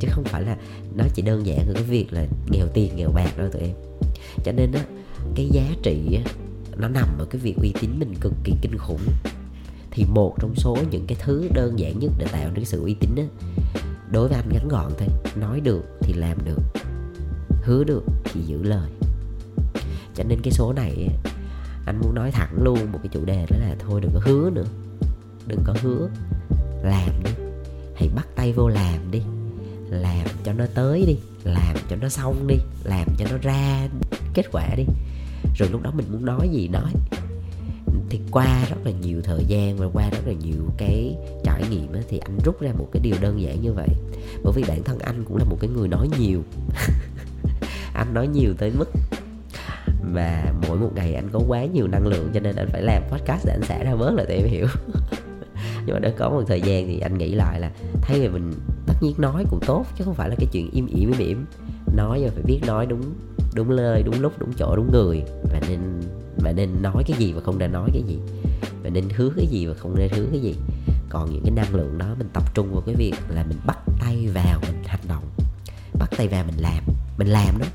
chứ 0.00 0.08
không 0.10 0.24
phải 0.24 0.42
là 0.42 0.56
nó 0.94 1.04
chỉ 1.14 1.22
đơn 1.22 1.46
giản 1.46 1.58
ở 1.68 1.72
cái 1.74 1.82
việc 1.82 2.12
là 2.12 2.26
nghèo 2.50 2.66
tiền, 2.74 2.96
nghèo 2.96 3.10
bạc 3.10 3.38
đâu 3.38 3.48
tụi 3.50 3.62
em. 3.62 3.74
Cho 4.44 4.52
nên 4.52 4.72
á 4.72 4.84
cái 5.34 5.48
giá 5.52 5.74
trị 5.82 6.18
nó 6.76 6.88
nằm 6.88 7.08
ở 7.18 7.24
cái 7.24 7.40
việc 7.40 7.54
uy 7.56 7.72
tín 7.80 7.90
mình 7.98 8.14
cực 8.20 8.32
kỳ 8.44 8.52
kinh 8.62 8.78
khủng. 8.78 9.00
Thì 9.90 10.04
một 10.04 10.34
trong 10.40 10.54
số 10.56 10.76
những 10.90 11.06
cái 11.06 11.18
thứ 11.20 11.48
đơn 11.54 11.78
giản 11.78 11.98
nhất 11.98 12.12
để 12.18 12.26
tạo 12.32 12.50
được 12.54 12.62
sự 12.64 12.82
uy 12.82 12.94
tín 12.94 13.10
á, 13.16 13.24
đối 14.10 14.28
với 14.28 14.38
anh 14.38 14.48
ngắn 14.52 14.68
gọn 14.68 14.92
thôi, 14.98 15.08
nói 15.36 15.60
được 15.60 15.84
thì 16.00 16.12
làm 16.12 16.38
được, 16.44 16.60
hứa 17.62 17.84
được 17.84 18.04
thì 18.24 18.40
giữ 18.40 18.62
lời. 18.62 18.90
Cho 20.14 20.24
nên 20.24 20.38
cái 20.42 20.52
số 20.52 20.72
này 20.72 21.08
anh 21.86 22.00
muốn 22.00 22.14
nói 22.14 22.30
thẳng 22.30 22.62
luôn 22.62 22.92
một 22.92 22.98
cái 23.02 23.08
chủ 23.12 23.24
đề 23.24 23.46
đó 23.50 23.56
là 23.60 23.76
thôi 23.78 24.00
đừng 24.00 24.10
có 24.14 24.20
hứa 24.24 24.50
nữa, 24.50 24.66
đừng 25.46 25.60
có 25.64 25.74
hứa, 25.82 26.08
làm 26.82 27.22
đi, 27.24 27.30
hãy 27.96 28.08
bắt 28.14 28.26
tay 28.36 28.52
vô 28.52 28.68
làm 28.68 29.10
đi, 29.10 29.22
làm 29.90 30.26
cho 30.44 30.52
nó 30.52 30.66
tới 30.74 31.04
đi, 31.06 31.16
làm 31.44 31.76
cho 31.90 31.96
nó 31.96 32.08
xong 32.08 32.46
đi, 32.46 32.56
làm 32.84 33.08
cho 33.18 33.24
nó 33.30 33.36
ra 33.42 33.88
kết 34.34 34.46
quả 34.52 34.68
đi. 34.76 34.84
Rồi 35.56 35.68
lúc 35.72 35.82
đó 35.82 35.90
mình 35.94 36.06
muốn 36.12 36.24
nói 36.24 36.48
gì 36.52 36.68
nói. 36.68 36.92
Thì 38.10 38.20
qua 38.30 38.64
rất 38.70 38.76
là 38.84 38.90
nhiều 38.90 39.20
thời 39.24 39.44
gian 39.44 39.76
và 39.76 39.86
qua 39.92 40.10
rất 40.10 40.26
là 40.26 40.32
nhiều 40.32 40.70
cái 40.76 41.16
trải 41.44 41.62
nghiệm 41.70 41.92
ấy, 41.92 42.02
thì 42.08 42.18
anh 42.18 42.38
rút 42.44 42.60
ra 42.60 42.72
một 42.78 42.88
cái 42.92 43.00
điều 43.02 43.14
đơn 43.20 43.42
giản 43.42 43.62
như 43.62 43.72
vậy. 43.72 43.88
Bởi 44.44 44.52
vì 44.56 44.64
bản 44.68 44.82
thân 44.84 44.98
anh 44.98 45.24
cũng 45.24 45.36
là 45.36 45.44
một 45.44 45.56
cái 45.60 45.70
người 45.70 45.88
nói 45.88 46.08
nhiều. 46.18 46.42
Anh 47.94 48.14
nói 48.14 48.28
nhiều 48.28 48.54
tới 48.58 48.72
mức 48.78 48.88
và 50.14 50.52
mỗi 50.68 50.78
một 50.78 50.90
ngày 50.94 51.14
anh 51.14 51.28
có 51.32 51.40
quá 51.48 51.64
nhiều 51.64 51.86
năng 51.86 52.06
lượng 52.06 52.30
cho 52.34 52.40
nên 52.40 52.56
anh 52.56 52.68
phải 52.72 52.82
làm 52.82 53.02
podcast 53.10 53.46
để 53.46 53.52
anh 53.52 53.62
xả 53.62 53.84
ra 53.84 53.96
bớt 53.96 54.14
là 54.14 54.24
để 54.28 54.36
em 54.36 54.48
hiểu. 54.48 54.66
Nhưng 55.86 55.94
mà 55.94 55.98
đã 55.98 56.12
có 56.18 56.30
một 56.30 56.42
thời 56.46 56.60
gian 56.60 56.86
thì 56.86 57.00
anh 57.00 57.18
nghĩ 57.18 57.34
lại 57.34 57.60
là 57.60 57.70
thay 58.02 58.20
vì 58.20 58.28
mình 58.28 58.52
tất 58.86 58.94
nhiên 59.00 59.14
nói 59.18 59.44
cũng 59.50 59.60
tốt 59.66 59.84
chứ 59.98 60.04
không 60.04 60.14
phải 60.14 60.28
là 60.28 60.34
cái 60.38 60.46
chuyện 60.52 60.70
im 60.70 60.86
ỉm 60.86 61.10
im 61.10 61.18
ỉm. 61.18 61.46
Nói 61.96 62.20
nhưng 62.20 62.30
phải 62.30 62.42
biết 62.42 62.60
nói 62.66 62.86
đúng 62.86 63.02
đúng 63.54 63.70
lời 63.70 64.02
đúng 64.02 64.20
lúc, 64.20 64.32
đúng 64.38 64.52
chỗ, 64.58 64.76
đúng 64.76 64.92
người. 64.92 65.22
Và 65.52 65.60
nên 65.68 65.80
và 66.36 66.52
nên 66.52 66.82
nói 66.82 67.04
cái 67.06 67.18
gì 67.18 67.32
và 67.32 67.40
không 67.40 67.58
nên 67.58 67.72
nói 67.72 67.90
cái 67.92 68.02
gì. 68.06 68.18
Và 68.82 68.90
nên 68.90 69.04
hứa 69.16 69.30
cái 69.36 69.46
gì 69.46 69.66
và 69.66 69.74
không 69.74 69.98
nên 69.98 70.10
hứa 70.12 70.26
cái 70.30 70.40
gì. 70.40 70.54
Còn 71.08 71.32
những 71.32 71.42
cái 71.42 71.50
năng 71.50 71.74
lượng 71.74 71.98
đó 71.98 72.06
mình 72.18 72.28
tập 72.32 72.54
trung 72.54 72.72
vào 72.72 72.82
cái 72.86 72.94
việc 72.94 73.14
là 73.28 73.44
mình 73.48 73.58
bắt 73.66 73.78
tay 74.00 74.28
vào 74.34 74.60
mình 74.62 74.82
hành 74.86 75.00
động. 75.08 75.24
Bắt 75.98 76.10
tay 76.16 76.28
vào 76.28 76.44
mình 76.44 76.56
làm 76.58 76.84
mình 77.18 77.28
làm 77.28 77.58
đó. 77.58 77.66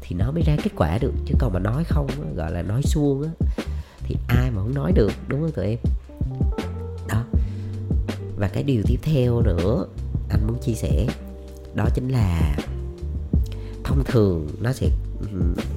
Thì 0.00 0.16
nó 0.16 0.30
mới 0.30 0.42
ra 0.42 0.56
kết 0.64 0.70
quả 0.76 0.98
được. 0.98 1.12
Chứ 1.26 1.34
còn 1.38 1.52
mà 1.52 1.58
nói 1.58 1.84
không 1.84 2.06
gọi 2.36 2.52
là 2.52 2.62
nói 2.62 2.82
suông 2.84 3.22
á, 3.22 3.30
thì 4.02 4.16
ai 4.28 4.50
mà 4.50 4.62
không 4.62 4.74
nói 4.74 4.92
được, 4.92 5.12
đúng 5.28 5.40
không 5.40 5.52
tụi 5.52 5.66
em? 5.66 5.78
Đó. 7.08 7.24
Và 8.36 8.48
cái 8.48 8.62
điều 8.62 8.82
tiếp 8.86 8.98
theo 9.02 9.42
nữa, 9.42 9.86
anh 10.30 10.46
muốn 10.46 10.58
chia 10.62 10.74
sẻ, 10.74 11.06
đó 11.74 11.86
chính 11.94 12.08
là 12.08 12.56
thông 13.90 14.04
thường 14.04 14.48
nó 14.60 14.72
sẽ 14.72 14.90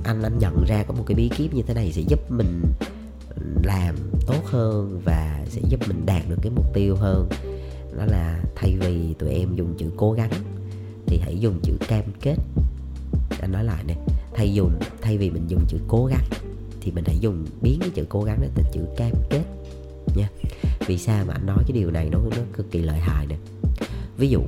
anh 0.03 0.22
anh 0.24 0.38
nhận 0.39 0.63
ra 0.67 0.84
có 0.88 0.93
một 0.93 1.03
cái 1.08 1.15
bí 1.15 1.29
kíp 1.29 1.53
như 1.53 1.62
thế 1.67 1.74
này 1.74 1.91
sẽ 1.91 2.01
giúp 2.01 2.32
mình 2.32 2.62
làm 3.63 3.96
tốt 4.27 4.46
hơn 4.46 5.01
và 5.05 5.46
sẽ 5.50 5.62
giúp 5.70 5.79
mình 5.88 6.05
đạt 6.05 6.22
được 6.29 6.36
cái 6.41 6.51
mục 6.55 6.65
tiêu 6.74 6.96
hơn. 6.96 7.29
Đó 7.98 8.05
là 8.05 8.43
thay 8.55 8.77
vì 8.79 9.13
tụi 9.20 9.29
em 9.29 9.55
dùng 9.55 9.75
chữ 9.77 9.86
cố 9.98 10.12
gắng 10.12 10.32
thì 11.05 11.17
hãy 11.17 11.39
dùng 11.39 11.60
chữ 11.63 11.74
cam 11.88 12.03
kết. 12.22 12.36
Anh 13.41 13.51
nói 13.51 13.63
lại 13.63 13.84
nè, 13.88 13.96
thay 14.34 14.53
dùng 14.53 14.79
thay 15.01 15.17
vì 15.17 15.29
mình 15.29 15.48
dùng 15.48 15.65
chữ 15.67 15.77
cố 15.88 16.05
gắng 16.05 16.25
thì 16.82 16.91
mình 16.91 17.03
hãy 17.08 17.20
dùng, 17.20 17.46
biến 17.62 17.79
cái 17.79 17.89
chữ 17.89 18.05
cố 18.10 18.24
gắng 18.24 18.41
đó 18.41 18.48
thành 18.55 18.72
chữ 18.74 18.82
cam 18.98 19.12
kết 19.29 19.43
nha. 20.15 20.29
Vì 20.88 20.98
sao 20.98 21.25
mà 21.25 21.34
anh 21.34 21.46
nói 21.46 21.63
cái 21.67 21.77
điều 21.77 21.91
này 21.91 22.10
nó 22.10 22.20
nó 22.32 22.43
cực 22.53 22.72
kỳ 22.72 22.82
lợi 22.82 23.00
hại 23.00 23.27
nè? 23.27 23.36
Ví 24.17 24.29
dụ 24.29 24.41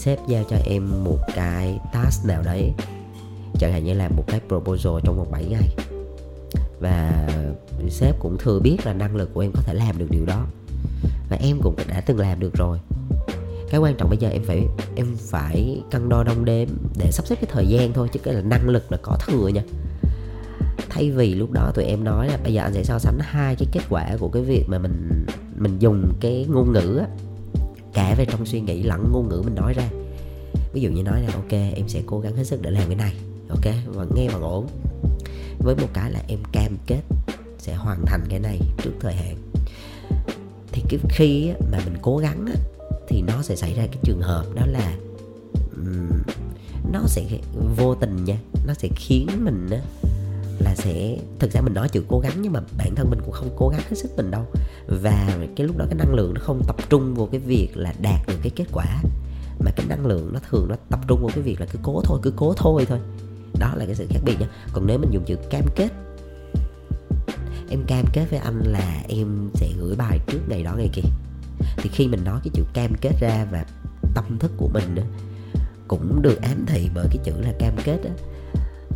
sếp 0.00 0.18
giao 0.28 0.44
cho 0.50 0.56
em 0.64 1.04
một 1.04 1.18
cái 1.34 1.78
task 1.92 2.26
nào 2.26 2.42
đấy, 2.42 2.72
chẳng 3.58 3.72
hạn 3.72 3.84
như 3.84 3.94
là 3.94 4.08
một 4.08 4.24
cái 4.26 4.40
proposal 4.48 4.92
trong 5.04 5.16
vòng 5.16 5.30
7 5.30 5.44
ngày. 5.44 5.76
Và 6.80 7.28
sếp 7.88 8.20
cũng 8.20 8.36
thừa 8.38 8.60
biết 8.60 8.76
là 8.84 8.92
năng 8.92 9.16
lực 9.16 9.34
của 9.34 9.40
em 9.40 9.52
có 9.54 9.62
thể 9.62 9.74
làm 9.74 9.98
được 9.98 10.06
điều 10.10 10.26
đó. 10.26 10.46
Và 11.30 11.36
em 11.36 11.60
cũng 11.62 11.76
đã 11.88 12.00
từng 12.00 12.18
làm 12.18 12.40
được 12.40 12.54
rồi. 12.54 12.78
Cái 13.70 13.80
quan 13.80 13.94
trọng 13.96 14.08
bây 14.08 14.18
giờ 14.18 14.28
em 14.28 14.42
phải 14.44 14.66
em 14.96 15.16
phải 15.18 15.82
cân 15.90 16.08
đo 16.08 16.22
đong 16.22 16.44
đếm 16.44 16.68
để 16.98 17.10
sắp 17.12 17.26
xếp 17.26 17.36
cái 17.40 17.50
thời 17.52 17.66
gian 17.66 17.92
thôi, 17.92 18.08
chứ 18.12 18.20
cái 18.22 18.34
là 18.34 18.40
năng 18.40 18.68
lực 18.68 18.92
là 18.92 18.98
có 19.02 19.18
thừa 19.26 19.48
nha. 19.48 19.62
Thay 20.90 21.10
vì 21.10 21.34
lúc 21.34 21.52
đó 21.52 21.72
tụi 21.74 21.84
em 21.84 22.04
nói 22.04 22.28
là 22.28 22.38
bây 22.42 22.52
giờ 22.52 22.62
anh 22.62 22.74
sẽ 22.74 22.84
so 22.84 22.98
sánh 22.98 23.18
hai 23.20 23.56
cái 23.56 23.68
kết 23.72 23.82
quả 23.90 24.16
của 24.20 24.28
cái 24.28 24.42
việc 24.42 24.64
mà 24.68 24.78
mình 24.78 25.26
mình 25.56 25.78
dùng 25.78 26.12
cái 26.20 26.46
ngôn 26.50 26.72
ngữ 26.72 26.96
á 26.96 27.06
cả 27.92 28.14
về 28.18 28.24
trong 28.24 28.46
suy 28.46 28.60
nghĩ 28.60 28.82
lẫn 28.82 29.12
ngôn 29.12 29.28
ngữ 29.28 29.42
mình 29.44 29.54
nói 29.54 29.74
ra. 29.74 29.88
Ví 30.72 30.80
dụ 30.80 30.90
như 30.90 31.02
nói 31.02 31.22
là, 31.22 31.34
ok, 31.34 31.52
em 31.52 31.88
sẽ 31.88 32.00
cố 32.06 32.20
gắng 32.20 32.36
hết 32.36 32.44
sức 32.44 32.62
để 32.62 32.70
làm 32.70 32.86
cái 32.86 32.96
này, 32.96 33.14
ok, 33.48 33.74
và 33.86 34.06
nghe 34.14 34.28
bằng 34.28 34.42
ổn 34.42 34.66
với 35.58 35.76
một 35.76 35.88
cái 35.92 36.10
là 36.10 36.22
em 36.28 36.38
cam 36.52 36.76
kết 36.86 37.00
sẽ 37.58 37.74
hoàn 37.74 38.06
thành 38.06 38.24
cái 38.28 38.40
này 38.40 38.60
trước 38.82 38.92
thời 39.00 39.14
hạn. 39.14 39.36
Thì 40.72 40.82
cái 40.88 41.00
khi 41.08 41.52
mà 41.72 41.78
mình 41.84 41.96
cố 42.02 42.16
gắng 42.16 42.46
thì 43.08 43.22
nó 43.22 43.42
sẽ 43.42 43.56
xảy 43.56 43.74
ra 43.74 43.86
cái 43.86 43.98
trường 44.02 44.20
hợp 44.20 44.44
đó 44.54 44.62
là 44.66 44.96
nó 46.92 47.00
sẽ 47.06 47.24
vô 47.76 47.94
tình 47.94 48.24
nha, 48.24 48.36
nó 48.66 48.74
sẽ 48.74 48.88
khiến 48.96 49.26
mình 49.44 49.68
là 50.60 50.74
sẽ 50.74 51.16
thực 51.38 51.52
ra 51.52 51.60
mình 51.60 51.74
nói 51.74 51.88
chữ 51.88 52.04
cố 52.08 52.20
gắng 52.20 52.32
nhưng 52.40 52.52
mà 52.52 52.60
bản 52.78 52.94
thân 52.94 53.10
mình 53.10 53.18
cũng 53.24 53.32
không 53.32 53.50
cố 53.56 53.68
gắng 53.68 53.80
hết 53.88 53.96
sức 53.96 54.10
mình 54.16 54.30
đâu. 54.30 54.46
Và 54.86 55.38
cái 55.56 55.66
lúc 55.66 55.76
đó 55.76 55.84
cái 55.88 55.94
năng 55.94 56.14
lượng 56.14 56.34
nó 56.34 56.40
không 56.44 56.62
tập 56.66 56.76
trung 56.90 57.14
vào 57.14 57.26
cái 57.26 57.40
việc 57.40 57.68
là 57.74 57.94
đạt 58.02 58.26
được 58.28 58.38
cái 58.42 58.50
kết 58.56 58.66
quả 58.72 59.02
mà 59.64 59.70
cái 59.76 59.86
năng 59.88 60.06
lượng 60.06 60.30
nó 60.32 60.40
thường 60.50 60.66
nó 60.68 60.76
tập 60.88 61.00
trung 61.08 61.20
vào 61.20 61.30
cái 61.34 61.42
việc 61.42 61.60
là 61.60 61.66
cứ 61.72 61.78
cố 61.82 62.00
thôi 62.04 62.18
cứ 62.22 62.32
cố 62.36 62.54
thôi 62.56 62.86
thôi. 62.88 62.98
Đó 63.58 63.74
là 63.76 63.86
cái 63.86 63.94
sự 63.94 64.06
khác 64.10 64.20
biệt 64.24 64.40
nha. 64.40 64.48
Còn 64.72 64.86
nếu 64.86 64.98
mình 64.98 65.10
dùng 65.10 65.24
chữ 65.26 65.36
cam 65.50 65.64
kết 65.76 65.88
em 67.70 67.84
cam 67.86 68.04
kết 68.12 68.26
với 68.30 68.38
anh 68.38 68.62
là 68.66 69.02
em 69.08 69.50
sẽ 69.54 69.68
gửi 69.78 69.96
bài 69.96 70.18
trước 70.26 70.38
ngày 70.48 70.62
đó 70.62 70.74
ngày 70.76 70.90
kia 70.92 71.08
thì 71.76 71.90
khi 71.92 72.08
mình 72.08 72.24
nói 72.24 72.40
cái 72.44 72.50
chữ 72.54 72.62
cam 72.74 72.94
kết 73.00 73.12
ra 73.20 73.46
và 73.50 73.64
tâm 74.14 74.38
thức 74.38 74.52
của 74.56 74.68
mình 74.68 74.96
cũng 75.88 76.22
được 76.22 76.42
ám 76.42 76.64
thị 76.66 76.90
bởi 76.94 77.06
cái 77.10 77.18
chữ 77.24 77.32
là 77.40 77.52
cam 77.58 77.72
kết 77.84 77.98
đó, 78.04 78.10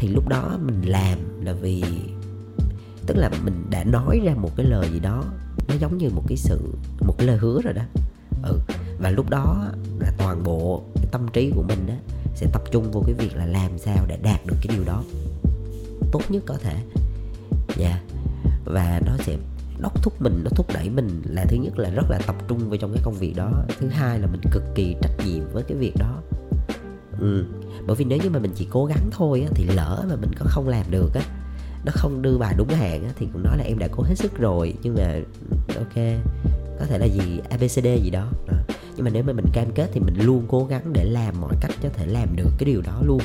thì 0.04 0.10
lúc 0.10 0.28
đó 0.28 0.58
mình 0.66 0.82
làm 0.82 1.18
là 1.44 1.52
vì, 1.52 1.84
tức 3.06 3.16
là 3.16 3.30
mình 3.44 3.66
đã 3.70 3.84
nói 3.84 4.20
ra 4.24 4.34
một 4.34 4.50
cái 4.56 4.66
lời 4.66 4.88
gì 4.92 5.00
đó, 5.00 5.24
nó 5.68 5.74
giống 5.80 5.98
như 5.98 6.08
một 6.10 6.22
cái 6.28 6.36
sự, 6.36 6.60
một 7.00 7.14
cái 7.18 7.26
lời 7.26 7.36
hứa 7.36 7.60
rồi 7.64 7.74
đó. 7.74 7.82
Ừ 8.42 8.58
và 8.98 9.10
lúc 9.10 9.30
đó 9.30 9.64
là 9.98 10.12
toàn 10.18 10.42
bộ 10.42 10.82
cái 10.94 11.06
tâm 11.12 11.26
trí 11.32 11.52
của 11.56 11.62
mình 11.62 11.86
đó 11.86 11.94
sẽ 12.34 12.46
tập 12.52 12.62
trung 12.70 12.90
vô 12.92 13.02
cái 13.06 13.14
việc 13.14 13.36
là 13.36 13.46
làm 13.46 13.78
sao 13.78 14.06
để 14.08 14.18
đạt 14.22 14.46
được 14.46 14.56
cái 14.62 14.76
điều 14.76 14.84
đó 14.84 15.02
tốt 16.12 16.22
nhất 16.28 16.42
có 16.46 16.56
thể. 16.56 16.76
Dạ. 17.76 17.88
Yeah. 17.88 18.00
và 18.64 19.00
nó 19.06 19.12
sẽ 19.18 19.36
đốc 19.78 20.02
thúc 20.02 20.22
mình, 20.22 20.40
nó 20.44 20.50
thúc 20.50 20.66
đẩy 20.74 20.90
mình 20.90 21.22
là 21.24 21.44
thứ 21.48 21.56
nhất 21.56 21.78
là 21.78 21.90
rất 21.90 22.10
là 22.10 22.18
tập 22.26 22.36
trung 22.48 22.68
vào 22.68 22.76
trong 22.76 22.92
cái 22.92 23.02
công 23.04 23.14
việc 23.14 23.32
đó. 23.36 23.50
Thứ 23.78 23.88
hai 23.88 24.18
là 24.18 24.26
mình 24.26 24.40
cực 24.50 24.62
kỳ 24.74 24.96
trách 25.02 25.26
nhiệm 25.26 25.52
với 25.52 25.62
cái 25.62 25.78
việc 25.78 25.92
đó 25.98 26.22
ừ. 27.20 27.44
bởi 27.86 27.96
vì 27.96 28.04
nếu 28.04 28.18
như 28.22 28.30
mà 28.30 28.38
mình 28.38 28.52
chỉ 28.54 28.66
cố 28.70 28.86
gắng 28.86 29.10
thôi 29.10 29.40
á, 29.40 29.52
thì 29.54 29.64
lỡ 29.64 30.04
mà 30.08 30.16
mình 30.16 30.30
có 30.38 30.46
không 30.48 30.68
làm 30.68 30.90
được 30.90 31.14
á 31.14 31.22
nó 31.84 31.92
không 31.94 32.22
đưa 32.22 32.38
bài 32.38 32.54
đúng 32.58 32.68
hạn 32.68 33.04
á, 33.04 33.10
thì 33.16 33.26
cũng 33.32 33.42
nói 33.42 33.58
là 33.58 33.64
em 33.64 33.78
đã 33.78 33.88
cố 33.88 34.02
hết 34.02 34.14
sức 34.14 34.38
rồi 34.38 34.74
nhưng 34.82 34.94
mà 34.94 35.20
ok 35.76 36.04
có 36.78 36.86
thể 36.86 36.98
là 36.98 37.06
gì 37.06 37.40
abcd 37.50 37.86
gì 38.04 38.10
đó. 38.10 38.28
à. 38.48 38.56
nhưng 38.96 39.04
mà 39.04 39.10
nếu 39.10 39.22
mà 39.22 39.32
mình 39.32 39.46
cam 39.52 39.72
kết 39.74 39.90
thì 39.92 40.00
mình 40.00 40.14
luôn 40.18 40.44
cố 40.48 40.64
gắng 40.64 40.92
để 40.92 41.04
làm 41.04 41.40
mọi 41.40 41.54
cách 41.60 41.70
có 41.82 41.88
thể 41.88 42.06
làm 42.06 42.36
được 42.36 42.50
cái 42.58 42.66
điều 42.66 42.82
đó 42.82 43.00
luôn 43.04 43.20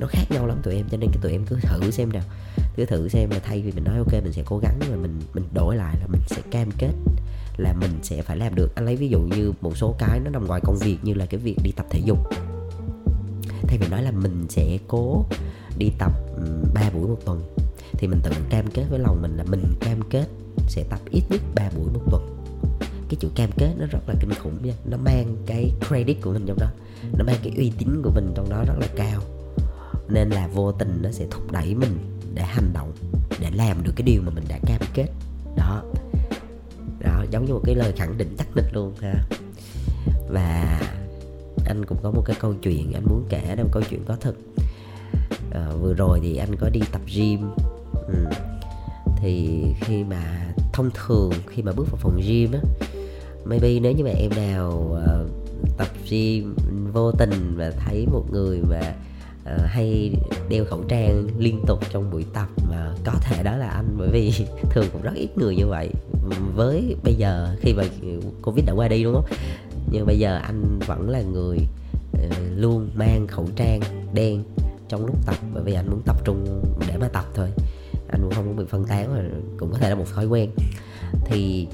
nó 0.00 0.06
khác 0.06 0.24
nhau 0.30 0.46
lắm 0.46 0.58
tụi 0.62 0.74
em 0.74 0.86
cho 0.90 0.96
nên 0.96 1.10
cái 1.10 1.18
tụi 1.22 1.32
em 1.32 1.46
cứ 1.46 1.56
thử 1.62 1.90
xem 1.90 2.12
nào 2.12 2.22
cứ 2.76 2.84
thử 2.84 3.08
xem 3.08 3.30
là 3.30 3.38
thay 3.38 3.62
vì 3.62 3.72
mình 3.72 3.84
nói 3.84 3.98
ok 3.98 4.12
mình 4.12 4.32
sẽ 4.32 4.42
cố 4.46 4.58
gắng 4.58 4.78
nhưng 4.80 4.90
mà 4.90 4.96
mình 4.96 5.20
mình 5.34 5.44
đổi 5.54 5.76
lại 5.76 5.96
là 6.00 6.06
mình 6.06 6.20
sẽ 6.26 6.42
cam 6.50 6.70
kết 6.78 6.92
là 7.56 7.74
mình 7.80 7.90
sẽ 8.02 8.22
phải 8.22 8.36
làm 8.36 8.54
được 8.54 8.74
anh 8.74 8.84
lấy 8.84 8.96
ví 8.96 9.08
dụ 9.08 9.20
như 9.20 9.52
một 9.60 9.76
số 9.76 9.94
cái 9.98 10.20
nó 10.20 10.30
nằm 10.30 10.46
ngoài 10.46 10.60
công 10.64 10.76
việc 10.78 10.98
như 11.02 11.14
là 11.14 11.26
cái 11.26 11.40
việc 11.40 11.56
đi 11.62 11.72
tập 11.76 11.86
thể 11.90 12.00
dục 12.04 12.18
thay 13.62 13.78
vì 13.78 13.88
nói 13.88 14.02
là 14.02 14.10
mình 14.10 14.46
sẽ 14.48 14.78
cố 14.88 15.24
đi 15.78 15.92
tập 15.98 16.12
3 16.74 16.90
buổi 16.90 17.08
một 17.08 17.18
tuần, 17.24 17.54
thì 17.92 18.06
mình 18.06 18.20
tự 18.22 18.30
cam 18.50 18.70
kết 18.70 18.84
với 18.90 18.98
lòng 18.98 19.22
mình 19.22 19.36
là 19.36 19.44
mình 19.44 19.74
cam 19.80 20.02
kết 20.10 20.26
sẽ 20.68 20.84
tập 20.90 21.00
ít 21.10 21.22
nhất 21.30 21.40
3 21.54 21.70
buổi 21.76 21.86
một 21.94 22.02
tuần. 22.10 22.44
Cái 23.08 23.16
chữ 23.20 23.28
cam 23.34 23.50
kết 23.56 23.74
nó 23.78 23.86
rất 23.86 23.98
là 24.08 24.14
kinh 24.20 24.34
khủng 24.42 24.58
nha, 24.62 24.72
nó 24.84 24.96
mang 24.96 25.36
cái 25.46 25.72
credit 25.88 26.22
của 26.22 26.32
mình 26.32 26.44
trong 26.46 26.58
đó, 26.58 26.70
nó 27.18 27.24
mang 27.24 27.36
cái 27.42 27.52
uy 27.56 27.72
tín 27.78 28.02
của 28.02 28.10
mình 28.14 28.32
trong 28.34 28.50
đó 28.50 28.64
rất 28.66 28.74
là 28.78 28.86
cao. 28.96 29.20
Nên 30.08 30.30
là 30.30 30.48
vô 30.48 30.72
tình 30.72 30.98
nó 31.02 31.10
sẽ 31.12 31.26
thúc 31.30 31.52
đẩy 31.52 31.74
mình 31.74 31.98
để 32.34 32.42
hành 32.42 32.72
động, 32.72 32.92
để 33.40 33.50
làm 33.50 33.82
được 33.82 33.92
cái 33.96 34.02
điều 34.02 34.22
mà 34.22 34.30
mình 34.34 34.44
đã 34.48 34.58
cam 34.66 34.80
kết. 34.94 35.06
Đó. 35.56 35.82
Đó, 37.00 37.24
giống 37.30 37.44
như 37.44 37.52
một 37.52 37.62
cái 37.64 37.74
lời 37.74 37.92
khẳng 37.96 38.18
định 38.18 38.34
chắc 38.38 38.56
nịch 38.56 38.74
luôn 38.74 38.94
ha. 39.00 39.14
Và 40.28 40.80
anh 41.66 41.84
cũng 41.84 41.98
có 42.02 42.10
một 42.10 42.22
cái 42.26 42.36
câu 42.40 42.54
chuyện 42.62 42.92
anh 42.92 43.04
muốn 43.04 43.24
kể 43.28 43.54
là 43.56 43.62
một 43.62 43.70
câu 43.72 43.82
chuyện 43.90 44.00
có 44.06 44.16
thật. 44.20 44.34
À, 45.50 45.68
vừa 45.80 45.94
rồi 45.94 46.20
thì 46.22 46.36
anh 46.36 46.56
có 46.56 46.68
đi 46.68 46.80
tập 46.92 47.00
gym. 47.16 47.40
Ừ. 48.06 48.24
thì 49.16 49.62
khi 49.80 50.04
mà 50.04 50.52
thông 50.72 50.90
thường 50.94 51.32
khi 51.46 51.62
mà 51.62 51.72
bước 51.72 51.86
vào 51.90 51.96
phòng 51.96 52.20
gym 52.26 52.52
á 52.52 52.60
maybe 53.44 53.80
nếu 53.80 53.92
như 53.92 54.04
mà 54.04 54.10
em 54.10 54.30
nào 54.36 54.70
uh, 54.92 55.30
tập 55.76 55.88
gym 56.10 56.56
vô 56.92 57.12
tình 57.12 57.54
và 57.56 57.70
thấy 57.70 58.06
một 58.12 58.24
người 58.30 58.60
mà 58.70 58.80
uh, 59.54 59.60
hay 59.64 60.12
đeo 60.48 60.64
khẩu 60.64 60.82
trang 60.88 61.28
liên 61.38 61.62
tục 61.66 61.80
trong 61.90 62.10
buổi 62.10 62.24
tập 62.34 62.48
mà 62.70 62.94
có 63.04 63.12
thể 63.20 63.42
đó 63.42 63.56
là 63.56 63.68
anh 63.68 63.94
bởi 63.98 64.08
vì 64.08 64.32
thường 64.70 64.86
cũng 64.92 65.02
rất 65.02 65.14
ít 65.14 65.28
người 65.38 65.56
như 65.56 65.66
vậy. 65.66 65.90
Với 66.56 66.96
bây 67.04 67.14
giờ 67.14 67.56
khi 67.60 67.74
mà 67.74 67.84
covid 68.42 68.64
đã 68.64 68.72
qua 68.72 68.88
đi 68.88 69.04
đúng 69.04 69.14
không? 69.14 69.24
Nhưng 69.90 70.06
bây 70.06 70.18
giờ 70.18 70.40
anh 70.42 70.78
vẫn 70.86 71.10
là 71.10 71.22
người 71.22 71.58
uh, 72.12 72.32
luôn 72.56 72.90
mang 72.94 73.26
khẩu 73.26 73.48
trang 73.56 73.80
đen 74.12 74.42
trong 74.88 75.06
lúc 75.06 75.26
tập. 75.26 75.36
Bởi 75.54 75.62
vì 75.62 75.74
anh 75.74 75.90
muốn 75.90 76.02
tập 76.04 76.16
trung 76.24 76.62
để 76.88 76.96
mà 77.00 77.08
tập 77.08 77.24
thôi. 77.34 77.48
Anh 78.08 78.20
cũng 78.22 78.32
không 78.34 78.46
muốn 78.46 78.56
bị 78.56 78.64
phân 78.68 78.84
tán 78.84 79.14
và 79.14 79.22
cũng 79.58 79.72
có 79.72 79.78
thể 79.78 79.88
là 79.88 79.94
một 79.94 80.06
thói 80.14 80.26
quen. 80.26 80.50
Thì 81.24 81.66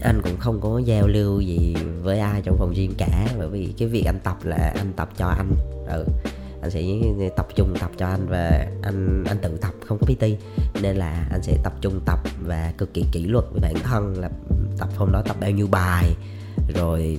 anh 0.00 0.20
cũng 0.22 0.36
không 0.38 0.60
có 0.60 0.78
giao 0.78 1.08
lưu 1.08 1.40
gì 1.40 1.74
với 2.02 2.18
ai 2.18 2.42
trong 2.44 2.56
phòng 2.58 2.72
gym 2.76 2.94
cả. 2.98 3.26
Bởi 3.38 3.48
vì 3.48 3.74
cái 3.78 3.88
việc 3.88 4.04
anh 4.06 4.20
tập 4.24 4.36
là 4.44 4.72
anh 4.76 4.92
tập 4.96 5.08
cho 5.16 5.26
anh. 5.26 5.54
Ừ 5.88 6.04
anh 6.62 6.70
sẽ 6.70 6.82
tập 7.36 7.46
trung 7.54 7.74
tập 7.80 7.90
cho 7.96 8.06
anh 8.06 8.26
và 8.28 8.66
anh 8.82 9.24
anh 9.24 9.38
tự 9.42 9.56
tập 9.60 9.74
không 9.86 9.98
có 9.98 10.06
PT 10.06 10.24
nên 10.82 10.96
là 10.96 11.26
anh 11.30 11.42
sẽ 11.42 11.56
tập 11.64 11.72
trung 11.80 12.00
tập 12.06 12.18
và 12.46 12.72
cực 12.78 12.94
kỳ 12.94 13.04
kỷ 13.12 13.24
luật 13.26 13.44
với 13.52 13.60
bản 13.60 13.74
thân 13.84 14.14
là 14.18 14.30
tập 14.78 14.88
hôm 14.96 15.12
đó 15.12 15.22
tập 15.26 15.36
bao 15.40 15.50
nhiêu 15.50 15.66
bài 15.70 16.14
rồi 16.74 17.18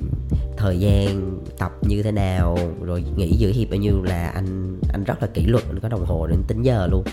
thời 0.57 0.79
gian 0.79 1.39
tập 1.57 1.71
như 1.81 2.03
thế 2.03 2.11
nào, 2.11 2.57
rồi 2.83 3.03
nghỉ 3.15 3.31
giữa 3.31 3.51
hiệp 3.51 3.69
bao 3.69 3.79
nhiêu 3.79 4.03
là 4.03 4.27
anh 4.27 4.79
anh 4.93 5.03
rất 5.03 5.21
là 5.21 5.27
kỷ 5.27 5.45
luật, 5.45 5.63
anh 5.67 5.79
có 5.79 5.89
đồng 5.89 6.05
hồ 6.05 6.27
đến 6.27 6.43
tính 6.47 6.63
giờ 6.63 6.87
luôn. 6.91 7.03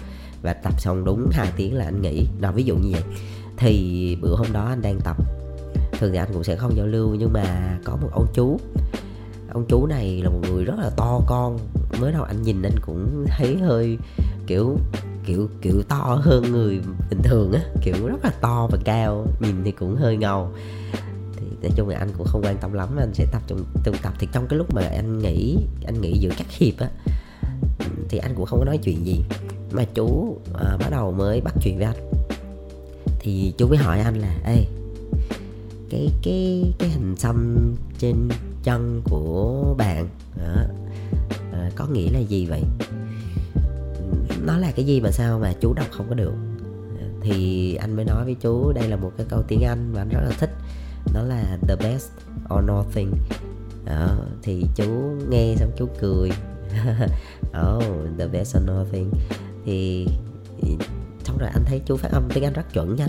Và 0.43 0.53
tập 0.53 0.81
xong 0.81 1.05
đúng 1.05 1.29
2 1.33 1.53
tiếng 1.57 1.77
là 1.77 1.85
anh 1.85 2.03
nghỉ. 2.03 2.27
Nào 2.41 2.53
ví 2.53 2.63
dụ 2.63 2.77
như 2.77 2.91
vậy, 2.93 3.03
thì 3.57 4.17
bữa 4.23 4.37
hôm 4.37 4.53
đó 4.53 4.67
anh 4.69 4.83
đang 4.83 5.01
tập, 5.01 5.17
thường 5.93 6.13
thì 6.13 6.19
anh 6.19 6.29
cũng 6.33 6.45
sẽ 6.45 6.57
không 6.57 6.77
giao 6.77 6.87
lưu, 6.87 7.15
nhưng 7.15 7.33
mà 7.33 7.79
có 7.85 7.97
một 7.97 8.09
ông 8.13 8.27
chú. 8.35 8.61
Ông 9.53 9.65
chú 9.69 9.87
này 9.87 10.21
là 10.23 10.31
một 10.31 10.41
người 10.51 10.65
rất 10.65 10.75
là 10.79 10.91
to 10.97 11.21
con. 11.27 11.59
Mới 12.01 12.13
đầu 12.13 12.23
anh 12.23 12.43
nhìn 12.43 12.63
anh 12.63 12.77
cũng 12.87 13.27
thấy 13.29 13.57
hơi 13.59 13.99
kiểu 14.47 14.79
kiểu 15.27 15.49
kiểu 15.63 15.83
to 15.83 16.21
hơn 16.23 16.53
người 16.53 16.81
bình 17.11 17.23
thường 17.23 17.53
á, 17.53 17.61
kiểu 17.83 18.07
rất 18.07 18.25
là 18.25 18.31
to 18.41 18.69
và 18.71 18.79
cao, 18.85 19.27
nhìn 19.41 19.55
thì 19.65 19.71
cũng 19.71 19.97
hơi 19.97 20.17
ngầu 20.17 20.53
thì 21.41 21.47
nói 21.63 21.71
chung 21.77 21.89
là 21.89 21.99
anh 21.99 22.09
cũng 22.19 22.27
không 22.27 22.43
quan 22.45 22.57
tâm 22.61 22.73
lắm 22.73 22.97
anh 22.99 23.15
sẽ 23.15 23.27
tập 23.33 23.43
trung 23.47 23.65
từng 23.85 23.95
tập. 24.03 24.13
Thì 24.19 24.29
trong 24.33 24.47
cái 24.49 24.59
lúc 24.59 24.75
mà 24.75 24.83
anh 24.83 25.19
nghỉ 25.19 25.57
anh 25.87 26.01
nghỉ 26.01 26.19
giữa 26.19 26.31
các 26.39 26.47
hiệp 26.51 26.75
á 26.79 26.89
thì 28.09 28.19
anh 28.19 28.35
cũng 28.35 28.47
không 28.47 28.59
có 28.59 28.65
nói 28.65 28.79
chuyện 28.79 29.07
gì. 29.07 29.21
Mà 29.73 29.85
chú 29.95 30.39
à, 30.55 30.77
bắt 30.81 30.91
đầu 30.91 31.13
mới 31.13 31.41
bắt 31.41 31.55
chuyện 31.63 31.77
với 31.79 31.87
anh. 31.87 31.97
Thì 33.21 33.53
chú 33.59 33.69
mới 33.69 33.79
hỏi 33.79 34.01
anh 34.01 34.15
là 34.15 34.39
ê 34.45 34.65
cái 35.91 36.09
cái 36.23 36.73
cái 36.79 36.89
hình 36.89 37.17
xăm 37.17 37.57
trên 37.99 38.29
chân 38.63 39.03
của 39.05 39.75
bạn 39.79 40.09
đó, 40.37 40.63
à, 41.53 41.71
có 41.77 41.87
nghĩa 41.87 42.11
là 42.11 42.19
gì 42.19 42.47
vậy? 42.47 42.63
Nó 44.45 44.59
là 44.59 44.73
cái 44.77 44.85
gì 44.85 45.01
mà 45.01 45.11
sao 45.11 45.39
mà 45.39 45.53
chú 45.61 45.73
đọc 45.73 45.87
không 45.91 46.07
có 46.09 46.15
được? 46.15 46.35
Thì 47.21 47.75
anh 47.75 47.97
mới 47.97 48.05
nói 48.05 48.25
với 48.25 48.37
chú 48.41 48.73
đây 48.73 48.89
là 48.89 48.97
một 48.97 49.13
cái 49.17 49.27
câu 49.31 49.43
tiếng 49.49 49.63
anh 49.63 49.93
mà 49.95 50.01
anh 50.01 50.09
rất 50.09 50.21
là 50.25 50.31
thích 50.39 50.51
đó 51.15 51.23
là 51.23 51.59
the 51.69 51.77
best 51.77 52.11
or 52.55 52.65
nothing. 52.65 53.13
Đó, 53.85 54.17
thì 54.43 54.65
chú 54.75 54.85
nghe 55.29 55.55
xong 55.57 55.71
chú 55.79 55.89
cười. 56.01 56.31
Oh 57.67 57.85
the 58.19 58.27
best 58.27 58.57
or 58.57 58.63
nothing. 58.65 59.11
Thì 59.65 60.07
xong 61.25 61.39
rồi 61.39 61.51
anh 61.53 61.65
thấy 61.67 61.81
chú 61.87 61.97
phát 61.97 62.13
âm 62.13 62.29
tiếng 62.35 62.45
anh 62.45 62.53
rất 62.53 62.73
chuẩn 62.73 62.97
nha. 62.97 63.07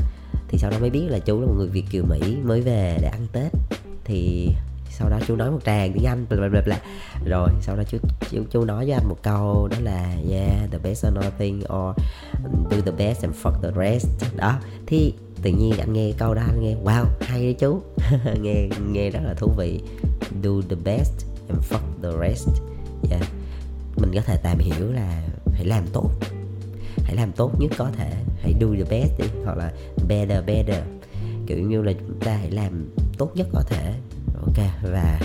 Thì 0.48 0.58
sau 0.58 0.72
đó 0.72 0.78
mới 0.80 0.90
biết 0.90 1.08
là 1.10 1.20
chú 1.20 1.42
là 1.42 1.48
một 1.48 1.54
người 1.58 1.68
việt 1.68 1.84
kiều 1.92 2.04
mỹ 2.04 2.38
mới 2.44 2.62
về 2.62 2.98
để 3.02 3.08
ăn 3.08 3.28
tết. 3.32 3.52
Thì 4.04 4.50
sau 4.90 5.10
đó 5.10 5.20
chú 5.28 5.36
nói 5.36 5.52
một 5.52 5.60
tràng 5.66 5.94
tiếng 5.94 6.06
anh 6.06 6.26
bla 6.30 6.50
bla 6.50 6.62
bla. 6.66 6.78
Rồi 7.26 7.50
sau 7.62 7.76
đó 7.76 7.84
chú 7.90 7.98
chú 8.32 8.44
chú 8.52 8.66
nói 8.66 8.86
với 8.86 8.94
anh 8.94 9.10
một 9.10 9.18
câu 9.24 9.68
đó 9.72 9.78
là 9.84 10.16
yeah 10.30 10.72
the 10.72 10.78
best 10.78 11.08
or 11.08 11.14
nothing 11.14 11.60
or 11.60 11.96
do 12.72 12.82
the 12.86 12.92
best 12.92 13.22
and 13.22 13.36
fuck 13.44 13.62
the 13.62 13.72
rest. 13.76 14.08
Đó 14.36 14.60
thì 14.86 15.14
tự 15.42 15.52
nhiên 15.52 15.74
anh 15.80 15.94
nghe 15.94 16.12
câu 16.18 16.34
đó 16.34 16.42
anh 16.42 16.62
nghe, 16.62 16.76
wow, 16.84 17.06
hay 17.22 17.42
đấy 17.44 17.56
chú. 17.60 17.82
Nghe 18.42 18.70
nghe 18.92 19.10
rất 19.10 19.20
là 19.24 19.34
thú 19.34 19.52
vị. 19.58 19.80
Do 20.42 20.52
the 20.70 20.76
best 20.84 21.26
and 21.50 21.64
fuck 21.70 22.02
the 22.02 22.28
rest. 22.28 22.50
Yeah. 23.10 23.24
Mình 23.96 24.12
có 24.16 24.22
thể 24.22 24.38
tạm 24.44 24.58
hiểu 24.60 24.92
là 24.92 25.24
hãy 25.54 25.66
làm 25.66 25.84
tốt. 25.94 26.12
Hãy 27.04 27.16
làm 27.16 27.32
tốt 27.32 27.52
nhất 27.60 27.72
có 27.78 27.92
thể. 27.98 28.12
Hãy 28.42 28.54
do 28.60 28.68
the 28.78 28.84
best 28.90 29.20
đi, 29.20 29.26
hoặc 29.46 29.58
là 29.58 29.72
better 30.08 30.46
better. 30.46 30.84
Kiểu 31.48 31.60
như 31.60 31.82
là 31.82 31.94
chúng 31.94 32.20
ta 32.20 32.34
hãy 32.34 32.52
làm 32.52 32.90
tốt 33.18 33.32
nhất 33.36 33.48
có 33.54 33.62
thể. 33.70 33.94
Ok, 34.42 34.66
và 34.84 35.20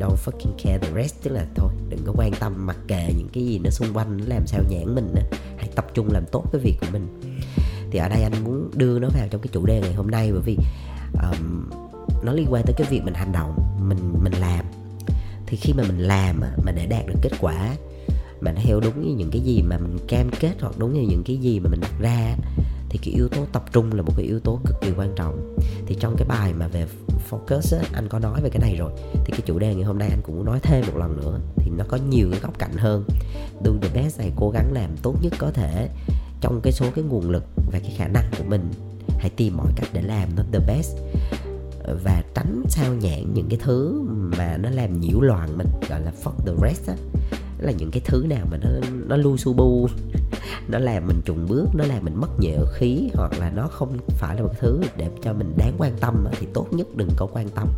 don't 0.00 0.16
fucking 0.24 0.52
care 0.64 0.78
the 0.78 0.90
rest, 0.94 1.14
tức 1.22 1.30
là 1.30 1.46
thôi, 1.54 1.72
đừng 1.88 2.00
có 2.06 2.12
quan 2.16 2.32
tâm 2.40 2.66
mặc 2.66 2.76
kệ 2.88 3.12
những 3.18 3.28
cái 3.32 3.44
gì 3.44 3.58
nó 3.58 3.70
xung 3.70 3.88
quanh, 3.94 4.16
nó 4.18 4.24
làm 4.28 4.46
sao 4.46 4.62
nhãn 4.70 4.94
mình 4.94 5.08
nữa. 5.14 5.22
hãy 5.56 5.68
tập 5.74 5.86
trung 5.94 6.12
làm 6.12 6.24
tốt 6.32 6.44
cái 6.52 6.60
việc 6.64 6.76
của 6.80 6.86
mình 6.92 7.06
thì 7.90 7.98
ở 7.98 8.08
đây 8.08 8.22
anh 8.22 8.44
muốn 8.44 8.70
đưa 8.74 8.98
nó 8.98 9.08
vào 9.08 9.28
trong 9.30 9.40
cái 9.40 9.50
chủ 9.52 9.66
đề 9.66 9.80
ngày 9.80 9.94
hôm 9.94 10.10
nay 10.10 10.32
bởi 10.32 10.40
vì 10.40 10.56
um, 11.22 11.70
nó 12.24 12.32
liên 12.32 12.46
quan 12.50 12.64
tới 12.66 12.74
cái 12.78 12.86
việc 12.90 13.00
mình 13.04 13.14
hành 13.14 13.32
động 13.32 13.58
mình 13.88 14.14
mình 14.22 14.32
làm. 14.32 14.64
Thì 15.46 15.56
khi 15.56 15.72
mà 15.72 15.82
mình 15.88 15.98
làm 15.98 16.40
mà 16.64 16.72
để 16.72 16.86
đạt 16.86 17.06
được 17.06 17.18
kết 17.22 17.32
quả 17.40 17.76
mà 18.40 18.52
nó 18.52 18.60
theo 18.64 18.80
đúng 18.80 19.02
như 19.02 19.14
những 19.14 19.30
cái 19.30 19.42
gì 19.42 19.62
mà 19.62 19.78
mình 19.78 19.98
cam 20.08 20.30
kết 20.40 20.54
hoặc 20.60 20.78
đúng 20.78 20.94
như 20.94 21.00
những 21.00 21.22
cái 21.26 21.36
gì 21.36 21.60
mà 21.60 21.70
mình 21.70 21.80
đặt 21.80 21.92
ra 22.00 22.36
thì 22.88 22.98
cái 23.02 23.14
yếu 23.14 23.28
tố 23.28 23.46
tập 23.52 23.64
trung 23.72 23.92
là 23.92 24.02
một 24.02 24.12
cái 24.16 24.26
yếu 24.26 24.40
tố 24.40 24.60
cực 24.64 24.76
kỳ 24.80 24.92
quan 24.96 25.12
trọng. 25.16 25.56
Thì 25.86 25.96
trong 26.00 26.16
cái 26.18 26.28
bài 26.28 26.52
mà 26.52 26.68
về 26.68 26.86
focus 27.30 27.78
á, 27.78 27.84
anh 27.92 28.08
có 28.08 28.18
nói 28.18 28.40
về 28.42 28.50
cái 28.50 28.60
này 28.60 28.76
rồi. 28.76 28.92
Thì 29.24 29.32
cái 29.32 29.40
chủ 29.44 29.58
đề 29.58 29.74
ngày 29.74 29.84
hôm 29.84 29.98
nay 29.98 30.08
anh 30.08 30.20
cũng 30.22 30.36
muốn 30.36 30.44
nói 30.44 30.58
thêm 30.62 30.84
một 30.86 30.96
lần 30.96 31.16
nữa. 31.16 31.40
Thì 31.56 31.70
nó 31.76 31.84
có 31.88 31.96
nhiều 31.96 32.28
cái 32.30 32.40
góc 32.40 32.58
cạnh 32.58 32.76
hơn. 32.76 33.04
Do 33.64 33.72
the 33.82 33.88
best 33.94 34.18
này 34.18 34.32
cố 34.36 34.50
gắng 34.50 34.72
làm 34.72 34.96
tốt 35.02 35.14
nhất 35.22 35.32
có 35.38 35.50
thể 35.50 35.88
trong 36.40 36.60
cái 36.60 36.72
số, 36.72 36.86
cái 36.94 37.04
nguồn 37.04 37.30
lực 37.30 37.44
và 37.72 37.78
cái 37.78 37.94
khả 37.96 38.08
năng 38.08 38.24
của 38.38 38.44
mình. 38.44 38.70
Hãy 39.18 39.30
tìm 39.30 39.56
mọi 39.56 39.72
cách 39.76 39.88
để 39.92 40.02
làm 40.02 40.28
nó 40.36 40.42
the 40.52 40.58
best. 40.66 40.96
Và 42.04 42.22
tránh 42.34 42.62
sao 42.68 42.94
nhãn 42.94 43.34
những 43.34 43.48
cái 43.50 43.58
thứ 43.62 44.02
mà 44.38 44.56
nó 44.56 44.70
làm 44.70 45.00
nhiễu 45.00 45.20
loạn 45.20 45.58
mình, 45.58 45.66
gọi 45.88 46.00
là 46.00 46.12
fuck 46.24 46.32
the 46.46 46.52
rest 46.68 46.88
á. 46.88 46.94
Là 47.58 47.72
những 47.72 47.90
cái 47.90 48.02
thứ 48.04 48.26
nào 48.28 48.46
mà 48.50 48.56
nó 48.56 48.68
nó 49.08 49.16
lu 49.16 49.36
su 49.36 49.52
bu. 49.52 49.88
Nó 50.68 50.78
làm 50.78 51.06
mình 51.06 51.20
trùng 51.24 51.46
bước, 51.48 51.66
nó 51.74 51.84
làm 51.84 52.04
mình 52.04 52.14
mất 52.20 52.40
nhẹ 52.40 52.56
khí, 52.72 53.10
hoặc 53.14 53.32
là 53.38 53.50
nó 53.50 53.68
không 53.68 53.98
phải 54.08 54.36
là 54.36 54.42
một 54.42 54.52
thứ 54.60 54.80
để 54.96 55.08
cho 55.22 55.32
mình 55.32 55.54
đáng 55.56 55.74
quan 55.78 55.92
tâm 56.00 56.26
thì 56.40 56.46
tốt 56.54 56.66
nhất 56.70 56.86
đừng 56.96 57.10
có 57.16 57.26
quan 57.32 57.48
tâm. 57.48 57.68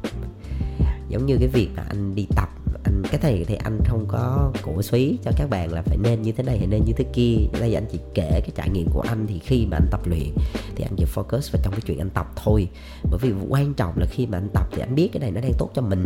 Giống 1.09 1.27
như 1.27 1.37
cái 1.39 1.49
việc 1.49 1.69
mà 1.77 1.83
anh 1.89 2.15
đi 2.15 2.27
tập 2.37 2.49
anh, 2.85 3.03
cái 3.11 3.21
này 3.23 3.45
thì 3.49 3.55
anh 3.55 3.81
không 3.85 4.05
có 4.09 4.53
cổ 4.63 4.83
suý 4.83 5.19
cho 5.25 5.31
các 5.37 5.51
bạn 5.51 5.73
là 5.73 5.83
phải 5.83 5.97
nên 5.97 6.23
như 6.23 6.33
thế 6.33 6.43
này 6.43 6.59
hay 6.59 6.67
nên 6.67 6.85
như 6.85 6.93
thế 6.97 7.05
kia. 7.13 7.37
Đây 7.61 7.75
anh 7.75 7.87
chỉ 7.93 7.99
kể 8.15 8.31
cái 8.31 8.51
trải 8.55 8.69
nghiệm 8.71 8.89
của 8.93 9.01
anh 9.01 9.27
thì 9.27 9.39
khi 9.39 9.67
mà 9.67 9.77
anh 9.77 9.89
tập 9.91 10.01
luyện 10.07 10.29
thì 10.77 10.85
anh 10.85 10.97
chỉ 10.97 11.05
focus 11.05 11.53
vào 11.53 11.63
trong 11.63 11.73
cái 11.73 11.81
chuyện 11.87 11.99
anh 11.99 12.11
tập 12.11 12.33
thôi. 12.37 12.69
Bởi 13.11 13.19
vì 13.23 13.33
quan 13.49 13.75
trọng 13.75 13.99
là 13.99 14.07
khi 14.07 14.27
mà 14.27 14.39
anh 14.39 14.49
tập 14.55 14.69
thì 14.73 14.83
anh 14.83 14.95
biết 14.95 15.09
cái 15.13 15.21
này 15.21 15.31
nó 15.31 15.41
đang 15.41 15.53
tốt 15.59 15.71
cho 15.75 15.83
mình, 15.83 16.05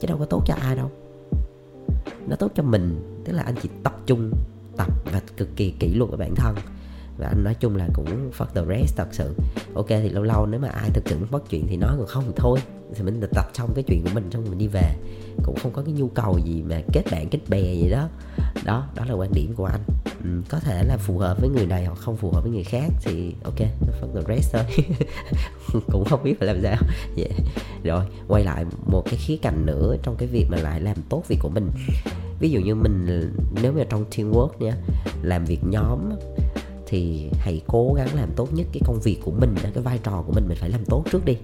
chứ 0.00 0.06
đâu 0.08 0.18
có 0.18 0.24
tốt 0.24 0.42
cho 0.46 0.54
ai 0.54 0.76
đâu. 0.76 0.90
Nó 2.28 2.36
tốt 2.36 2.52
cho 2.54 2.62
mình, 2.62 3.00
tức 3.24 3.32
là 3.32 3.42
anh 3.42 3.54
chỉ 3.62 3.68
tập 3.82 4.00
trung, 4.06 4.32
tập 4.76 4.88
và 5.12 5.20
cực 5.36 5.56
kỳ 5.56 5.70
kỷ 5.70 5.94
luật 5.94 6.10
với 6.10 6.18
bản 6.18 6.34
thân 6.34 6.54
và 7.18 7.26
anh 7.26 7.44
nói 7.44 7.54
chung 7.54 7.76
là 7.76 7.88
cũng 7.94 8.30
fuck 8.38 8.46
the 8.54 8.62
rest 8.68 8.96
thật 8.96 9.08
sự. 9.12 9.34
Ok 9.74 9.88
thì 9.88 10.08
lâu 10.08 10.22
lâu 10.22 10.46
nếu 10.46 10.60
mà 10.60 10.68
ai 10.68 10.90
thực 10.90 11.08
sự 11.08 11.16
mất 11.30 11.50
chuyện 11.50 11.66
thì 11.68 11.76
nói 11.76 11.94
còn 11.98 12.06
không 12.06 12.24
thì 12.26 12.32
thôi. 12.36 12.58
Thì 12.94 13.02
mình 13.02 13.20
tập 13.34 13.50
xong 13.54 13.72
cái 13.74 13.84
chuyện 13.86 14.02
của 14.04 14.10
mình 14.14 14.30
xong 14.30 14.44
mình 14.44 14.58
đi 14.58 14.66
về. 14.66 14.94
Cũng 15.42 15.56
không 15.62 15.72
có 15.72 15.82
cái 15.82 15.94
nhu 15.94 16.08
cầu 16.08 16.38
gì 16.38 16.62
mà 16.62 16.80
kết 16.92 17.02
bạn 17.10 17.28
kết 17.28 17.38
bè 17.48 17.74
gì 17.74 17.90
đó. 17.90 18.08
Đó 18.64 18.86
đó 18.94 19.04
là 19.08 19.14
quan 19.14 19.32
điểm 19.32 19.54
của 19.56 19.64
anh. 19.64 19.80
Ừ, 20.24 20.30
có 20.48 20.60
thể 20.60 20.84
là 20.84 20.96
phù 20.96 21.18
hợp 21.18 21.40
với 21.40 21.50
người 21.50 21.66
này 21.66 21.84
hoặc 21.84 21.98
không 21.98 22.16
phù 22.16 22.30
hợp 22.30 22.40
với 22.40 22.52
người 22.52 22.64
khác 22.64 22.92
thì 23.04 23.34
ok 23.44 23.58
fuck 24.00 24.14
the 24.14 24.34
rest 24.34 24.52
thôi. 24.52 24.62
Cũng 25.92 26.04
không 26.04 26.22
biết 26.22 26.38
phải 26.38 26.46
làm 26.46 26.62
sao. 26.62 26.76
Yeah. 27.16 27.30
rồi 27.84 28.04
quay 28.28 28.44
lại 28.44 28.64
một 28.86 29.02
cái 29.04 29.16
khía 29.16 29.36
cạnh 29.36 29.66
nữa 29.66 29.96
trong 30.02 30.16
cái 30.16 30.28
việc 30.28 30.46
mà 30.50 30.56
lại 30.56 30.80
làm 30.80 30.96
tốt 31.08 31.22
việc 31.28 31.38
của 31.40 31.48
mình. 31.48 31.70
Ví 32.40 32.50
dụ 32.50 32.60
như 32.60 32.74
mình 32.74 33.30
nếu 33.62 33.72
mà 33.72 33.84
trong 33.88 34.04
teamwork 34.10 34.50
nha 34.58 34.72
làm 35.22 35.44
việc 35.44 35.60
nhóm 35.64 36.10
thì 36.86 37.30
hãy 37.38 37.60
cố 37.66 37.94
gắng 37.96 38.08
làm 38.14 38.28
tốt 38.36 38.48
nhất 38.52 38.66
cái 38.72 38.80
công 38.84 39.00
việc 39.00 39.18
của 39.24 39.30
mình 39.30 39.54
cái 39.62 39.82
vai 39.82 39.98
trò 40.02 40.22
của 40.26 40.32
mình 40.32 40.48
mình 40.48 40.58
phải 40.60 40.70
làm 40.70 40.84
tốt 40.84 41.04
trước 41.12 41.24
đi. 41.24 41.36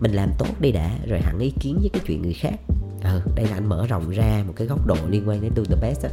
Mình 0.00 0.12
làm 0.12 0.30
tốt 0.38 0.60
đi 0.60 0.72
đã 0.72 0.98
rồi 1.06 1.20
hẳn 1.20 1.38
ý 1.38 1.52
kiến 1.60 1.78
với 1.80 1.90
cái 1.92 2.02
chuyện 2.06 2.22
người 2.22 2.32
khác. 2.32 2.56
Ừ, 3.02 3.20
đây 3.34 3.46
là 3.46 3.54
anh 3.54 3.68
mở 3.68 3.86
rộng 3.86 4.10
ra 4.10 4.44
một 4.46 4.52
cái 4.56 4.66
góc 4.66 4.86
độ 4.86 4.96
liên 5.08 5.28
quan 5.28 5.40
đến 5.40 5.52
do 5.56 5.62
the 5.64 5.76
best 5.82 6.02
á. 6.02 6.10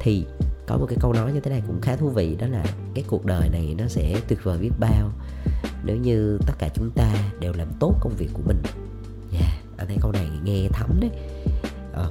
Thì 0.00 0.24
có 0.66 0.76
một 0.76 0.86
cái 0.88 0.98
câu 1.00 1.12
nói 1.12 1.32
như 1.32 1.40
thế 1.40 1.50
này 1.50 1.62
cũng 1.66 1.80
khá 1.80 1.96
thú 1.96 2.08
vị 2.08 2.36
đó 2.38 2.46
là 2.46 2.64
cái 2.94 3.04
cuộc 3.08 3.24
đời 3.24 3.48
này 3.48 3.74
nó 3.78 3.84
sẽ 3.88 4.20
tuyệt 4.28 4.38
vời 4.42 4.58
biết 4.58 4.70
bao 4.80 5.10
nếu 5.84 5.96
như 5.96 6.38
tất 6.46 6.54
cả 6.58 6.68
chúng 6.74 6.90
ta 6.90 7.14
đều 7.40 7.52
làm 7.52 7.68
tốt 7.80 7.94
công 8.00 8.14
việc 8.18 8.28
của 8.32 8.42
mình. 8.46 8.62
Yeah, 9.32 9.52
anh 9.76 9.86
thấy 9.86 9.96
câu 10.00 10.12
này 10.12 10.28
nghe 10.44 10.68
thấm 10.72 11.00
đấy. 11.00 11.10
Ờ, 11.92 12.10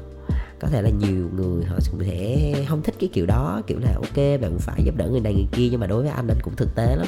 có 0.63 0.69
thể 0.69 0.81
là 0.81 0.89
nhiều 0.89 1.29
người 1.35 1.65
họ 1.65 1.75
cũng 1.91 2.03
sẽ 2.03 2.53
không 2.67 2.81
thích 2.81 2.95
cái 2.99 3.09
kiểu 3.13 3.25
đó, 3.25 3.61
kiểu 3.67 3.79
là, 3.79 3.93
ok, 3.95 4.41
bạn 4.41 4.57
phải 4.59 4.83
giúp 4.83 4.95
đỡ 4.97 5.09
người 5.09 5.19
này 5.19 5.33
người 5.33 5.47
kia. 5.51 5.67
Nhưng 5.71 5.79
mà 5.79 5.87
đối 5.87 6.03
với 6.03 6.11
anh 6.11 6.27
anh 6.27 6.39
cũng 6.43 6.55
thực 6.55 6.75
tế 6.75 6.95
lắm. 6.95 7.07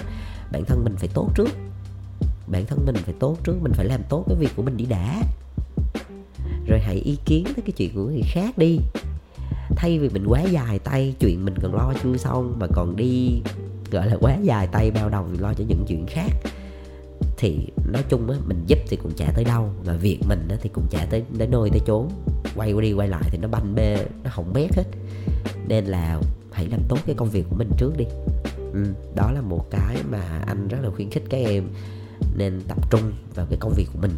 Bản 0.51 0.65
thân 0.65 0.83
mình 0.83 0.95
phải 0.97 1.09
tốt 1.13 1.29
trước. 1.35 1.49
Bản 2.47 2.65
thân 2.65 2.85
mình 2.85 2.95
phải 2.95 3.13
tốt 3.19 3.37
trước, 3.43 3.55
mình 3.61 3.71
phải 3.75 3.85
làm 3.85 4.01
tốt 4.09 4.25
cái 4.27 4.37
việc 4.39 4.49
của 4.55 4.63
mình 4.63 4.77
đi 4.77 4.85
đã. 4.85 5.21
Rồi 6.67 6.79
hãy 6.79 6.95
ý 6.95 7.17
kiến 7.25 7.43
tới 7.45 7.63
cái 7.65 7.71
chuyện 7.77 7.95
của 7.95 8.01
người 8.01 8.21
khác 8.25 8.57
đi. 8.57 8.79
Thay 9.75 9.99
vì 9.99 10.09
mình 10.09 10.25
quá 10.27 10.41
dài 10.41 10.79
tay, 10.79 11.15
chuyện 11.19 11.45
mình 11.45 11.55
còn 11.61 11.75
lo 11.75 11.93
chưa 12.03 12.17
xong, 12.17 12.55
mà 12.59 12.67
còn 12.73 12.95
đi, 12.95 13.41
gọi 13.91 14.07
là, 14.07 14.17
quá 14.21 14.37
dài 14.43 14.67
tay 14.71 14.91
bao 14.91 15.09
đầu 15.09 15.25
lo 15.39 15.53
cho 15.53 15.63
những 15.67 15.85
chuyện 15.87 16.05
khác 16.07 16.31
thì 17.37 17.67
nói 17.91 18.03
chung 18.09 18.31
á 18.31 18.37
mình 18.47 18.63
giúp 18.67 18.79
thì 18.89 18.97
cũng 18.97 19.11
chả 19.17 19.31
tới 19.35 19.43
đâu. 19.43 19.69
Mà 19.85 19.93
việc 19.93 20.19
mình 20.27 20.47
á 20.49 20.57
thì 20.61 20.69
cũng 20.69 20.87
chả 20.89 21.05
tới 21.09 21.23
đến 21.37 21.51
nơi 21.51 21.69
tới 21.69 21.81
chốn. 21.85 22.09
Quay 22.55 22.73
qua 22.73 22.81
đi 22.81 22.93
quay 22.93 23.07
lại 23.07 23.23
thì 23.31 23.37
nó 23.37 23.47
banh 23.47 23.75
bê 23.75 24.05
nó 24.23 24.29
hỏng 24.33 24.53
bét 24.53 24.75
hết. 24.75 24.83
Nên 25.67 25.85
là 25.85 26.21
hãy 26.51 26.67
làm 26.67 26.79
tốt 26.89 26.99
cái 27.05 27.15
công 27.15 27.29
việc 27.29 27.45
của 27.49 27.55
mình 27.55 27.69
trước 27.77 27.97
đi. 27.97 28.05
Ừ, 28.73 28.83
đó 29.15 29.31
là 29.31 29.41
một 29.41 29.65
cái 29.71 29.97
mà 30.09 30.43
anh 30.47 30.67
rất 30.67 30.77
là 30.81 30.89
khuyến 30.95 31.09
khích 31.09 31.23
các 31.29 31.37
em 31.37 31.63
nên 32.37 32.61
tập 32.67 32.91
trung 32.91 33.13
vào 33.35 33.45
cái 33.49 33.57
công 33.59 33.73
việc 33.75 33.87
của 33.93 33.99
mình. 34.01 34.11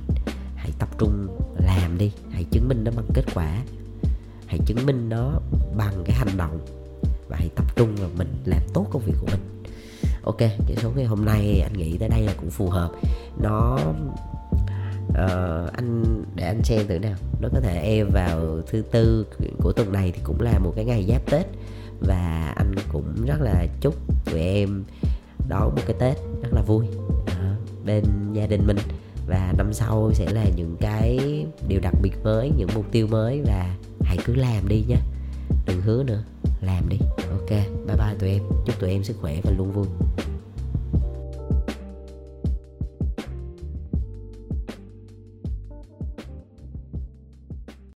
Hãy 0.56 0.72
tập 0.80 0.90
trung 0.98 1.28
làm 1.60 1.98
đi 1.98 2.12
hãy 2.32 2.44
chứng 2.52 2.68
minh 2.68 2.84
nó 2.84 2.92
bằng 2.96 3.08
kết 3.14 3.26
quả. 3.34 3.64
Hãy 4.48 4.60
chứng 4.66 4.86
minh 4.86 5.10
nó 5.10 5.40
bằng 5.78 6.04
cái 6.06 6.16
hành 6.16 6.38
động. 6.38 6.60
Và 7.30 7.38
hãy 7.40 7.50
tập 7.56 7.76
trung 7.76 7.96
vào 7.96 8.10
mình 8.18 8.28
làm 8.46 8.62
tốt 8.74 8.88
công 8.92 9.02
việc 9.06 9.14
của 9.22 9.28
mình 9.28 9.57
ok 10.28 10.38
cái 10.40 10.76
số 10.78 10.92
ngày 10.96 11.06
hôm 11.06 11.26
nay 11.26 11.62
anh 11.62 11.74
nghĩ 11.74 11.98
tới 11.98 12.10
đây 12.10 12.22
là 12.22 12.34
cũng 12.38 12.50
phù 12.50 12.70
hợp. 12.70 12.92
Nó 13.42 13.80
uh, 15.10 15.74
anh 15.74 16.04
để 16.36 16.44
anh 16.44 16.64
xem 16.64 16.88
thử 16.88 17.00
nào. 17.00 17.16
Nó 17.42 17.50
có 17.54 17.60
thể 17.60 17.80
em 17.80 18.10
vào 18.14 18.62
thứ 18.68 18.82
tư 18.92 19.26
của 19.58 19.72
tuần 19.72 19.92
này 19.92 20.12
thì 20.16 20.22
cũng 20.24 20.42
là 20.42 20.60
một 20.60 20.74
cái 20.76 20.86
ngày 20.86 21.06
giáp 21.10 21.26
tết. 21.32 21.46
Và 22.00 22.54
anh 22.56 22.76
cũng 22.92 23.26
rất 23.26 23.42
là 23.42 23.66
chúc 23.82 23.96
tụi 24.26 24.40
em 24.40 24.84
đón 25.50 25.76
một 25.76 25.82
cái 25.88 25.96
tết 26.00 26.18
rất 26.42 26.50
là 26.54 26.62
vui 26.62 26.86
uh, 27.22 27.86
bên 27.86 28.04
gia 28.34 28.48
đình 28.48 28.68
mình. 28.68 28.78
Và 29.28 29.54
năm 29.58 29.74
sau 29.74 30.12
sẽ 30.14 30.26
là 30.34 30.46
những 30.56 30.76
cái 30.80 31.46
điều 31.68 31.80
đặc 31.80 31.94
biệt 32.02 32.24
mới 32.24 32.52
những 32.58 32.70
mục 32.76 32.86
tiêu 32.92 33.08
mới 33.08 33.42
và 33.46 33.76
hãy 34.02 34.18
cứ 34.26 34.36
làm 34.36 34.68
đi 34.68 34.84
nhé, 34.88 34.98
đừng 35.66 35.82
hứa 35.82 36.04
nữa 36.04 36.24
làm 36.62 36.90
đi. 36.90 36.98
Ok, 37.32 37.50
bye 37.88 37.96
bye 37.98 38.16
tụi 38.20 38.30
em. 38.30 38.44
Chúc 38.66 38.80
tụi 38.80 38.90
em 38.90 39.04
sức 39.04 39.18
khỏe 39.22 39.36
và 39.44 39.52
luôn 39.52 39.72
vui. 39.72 39.88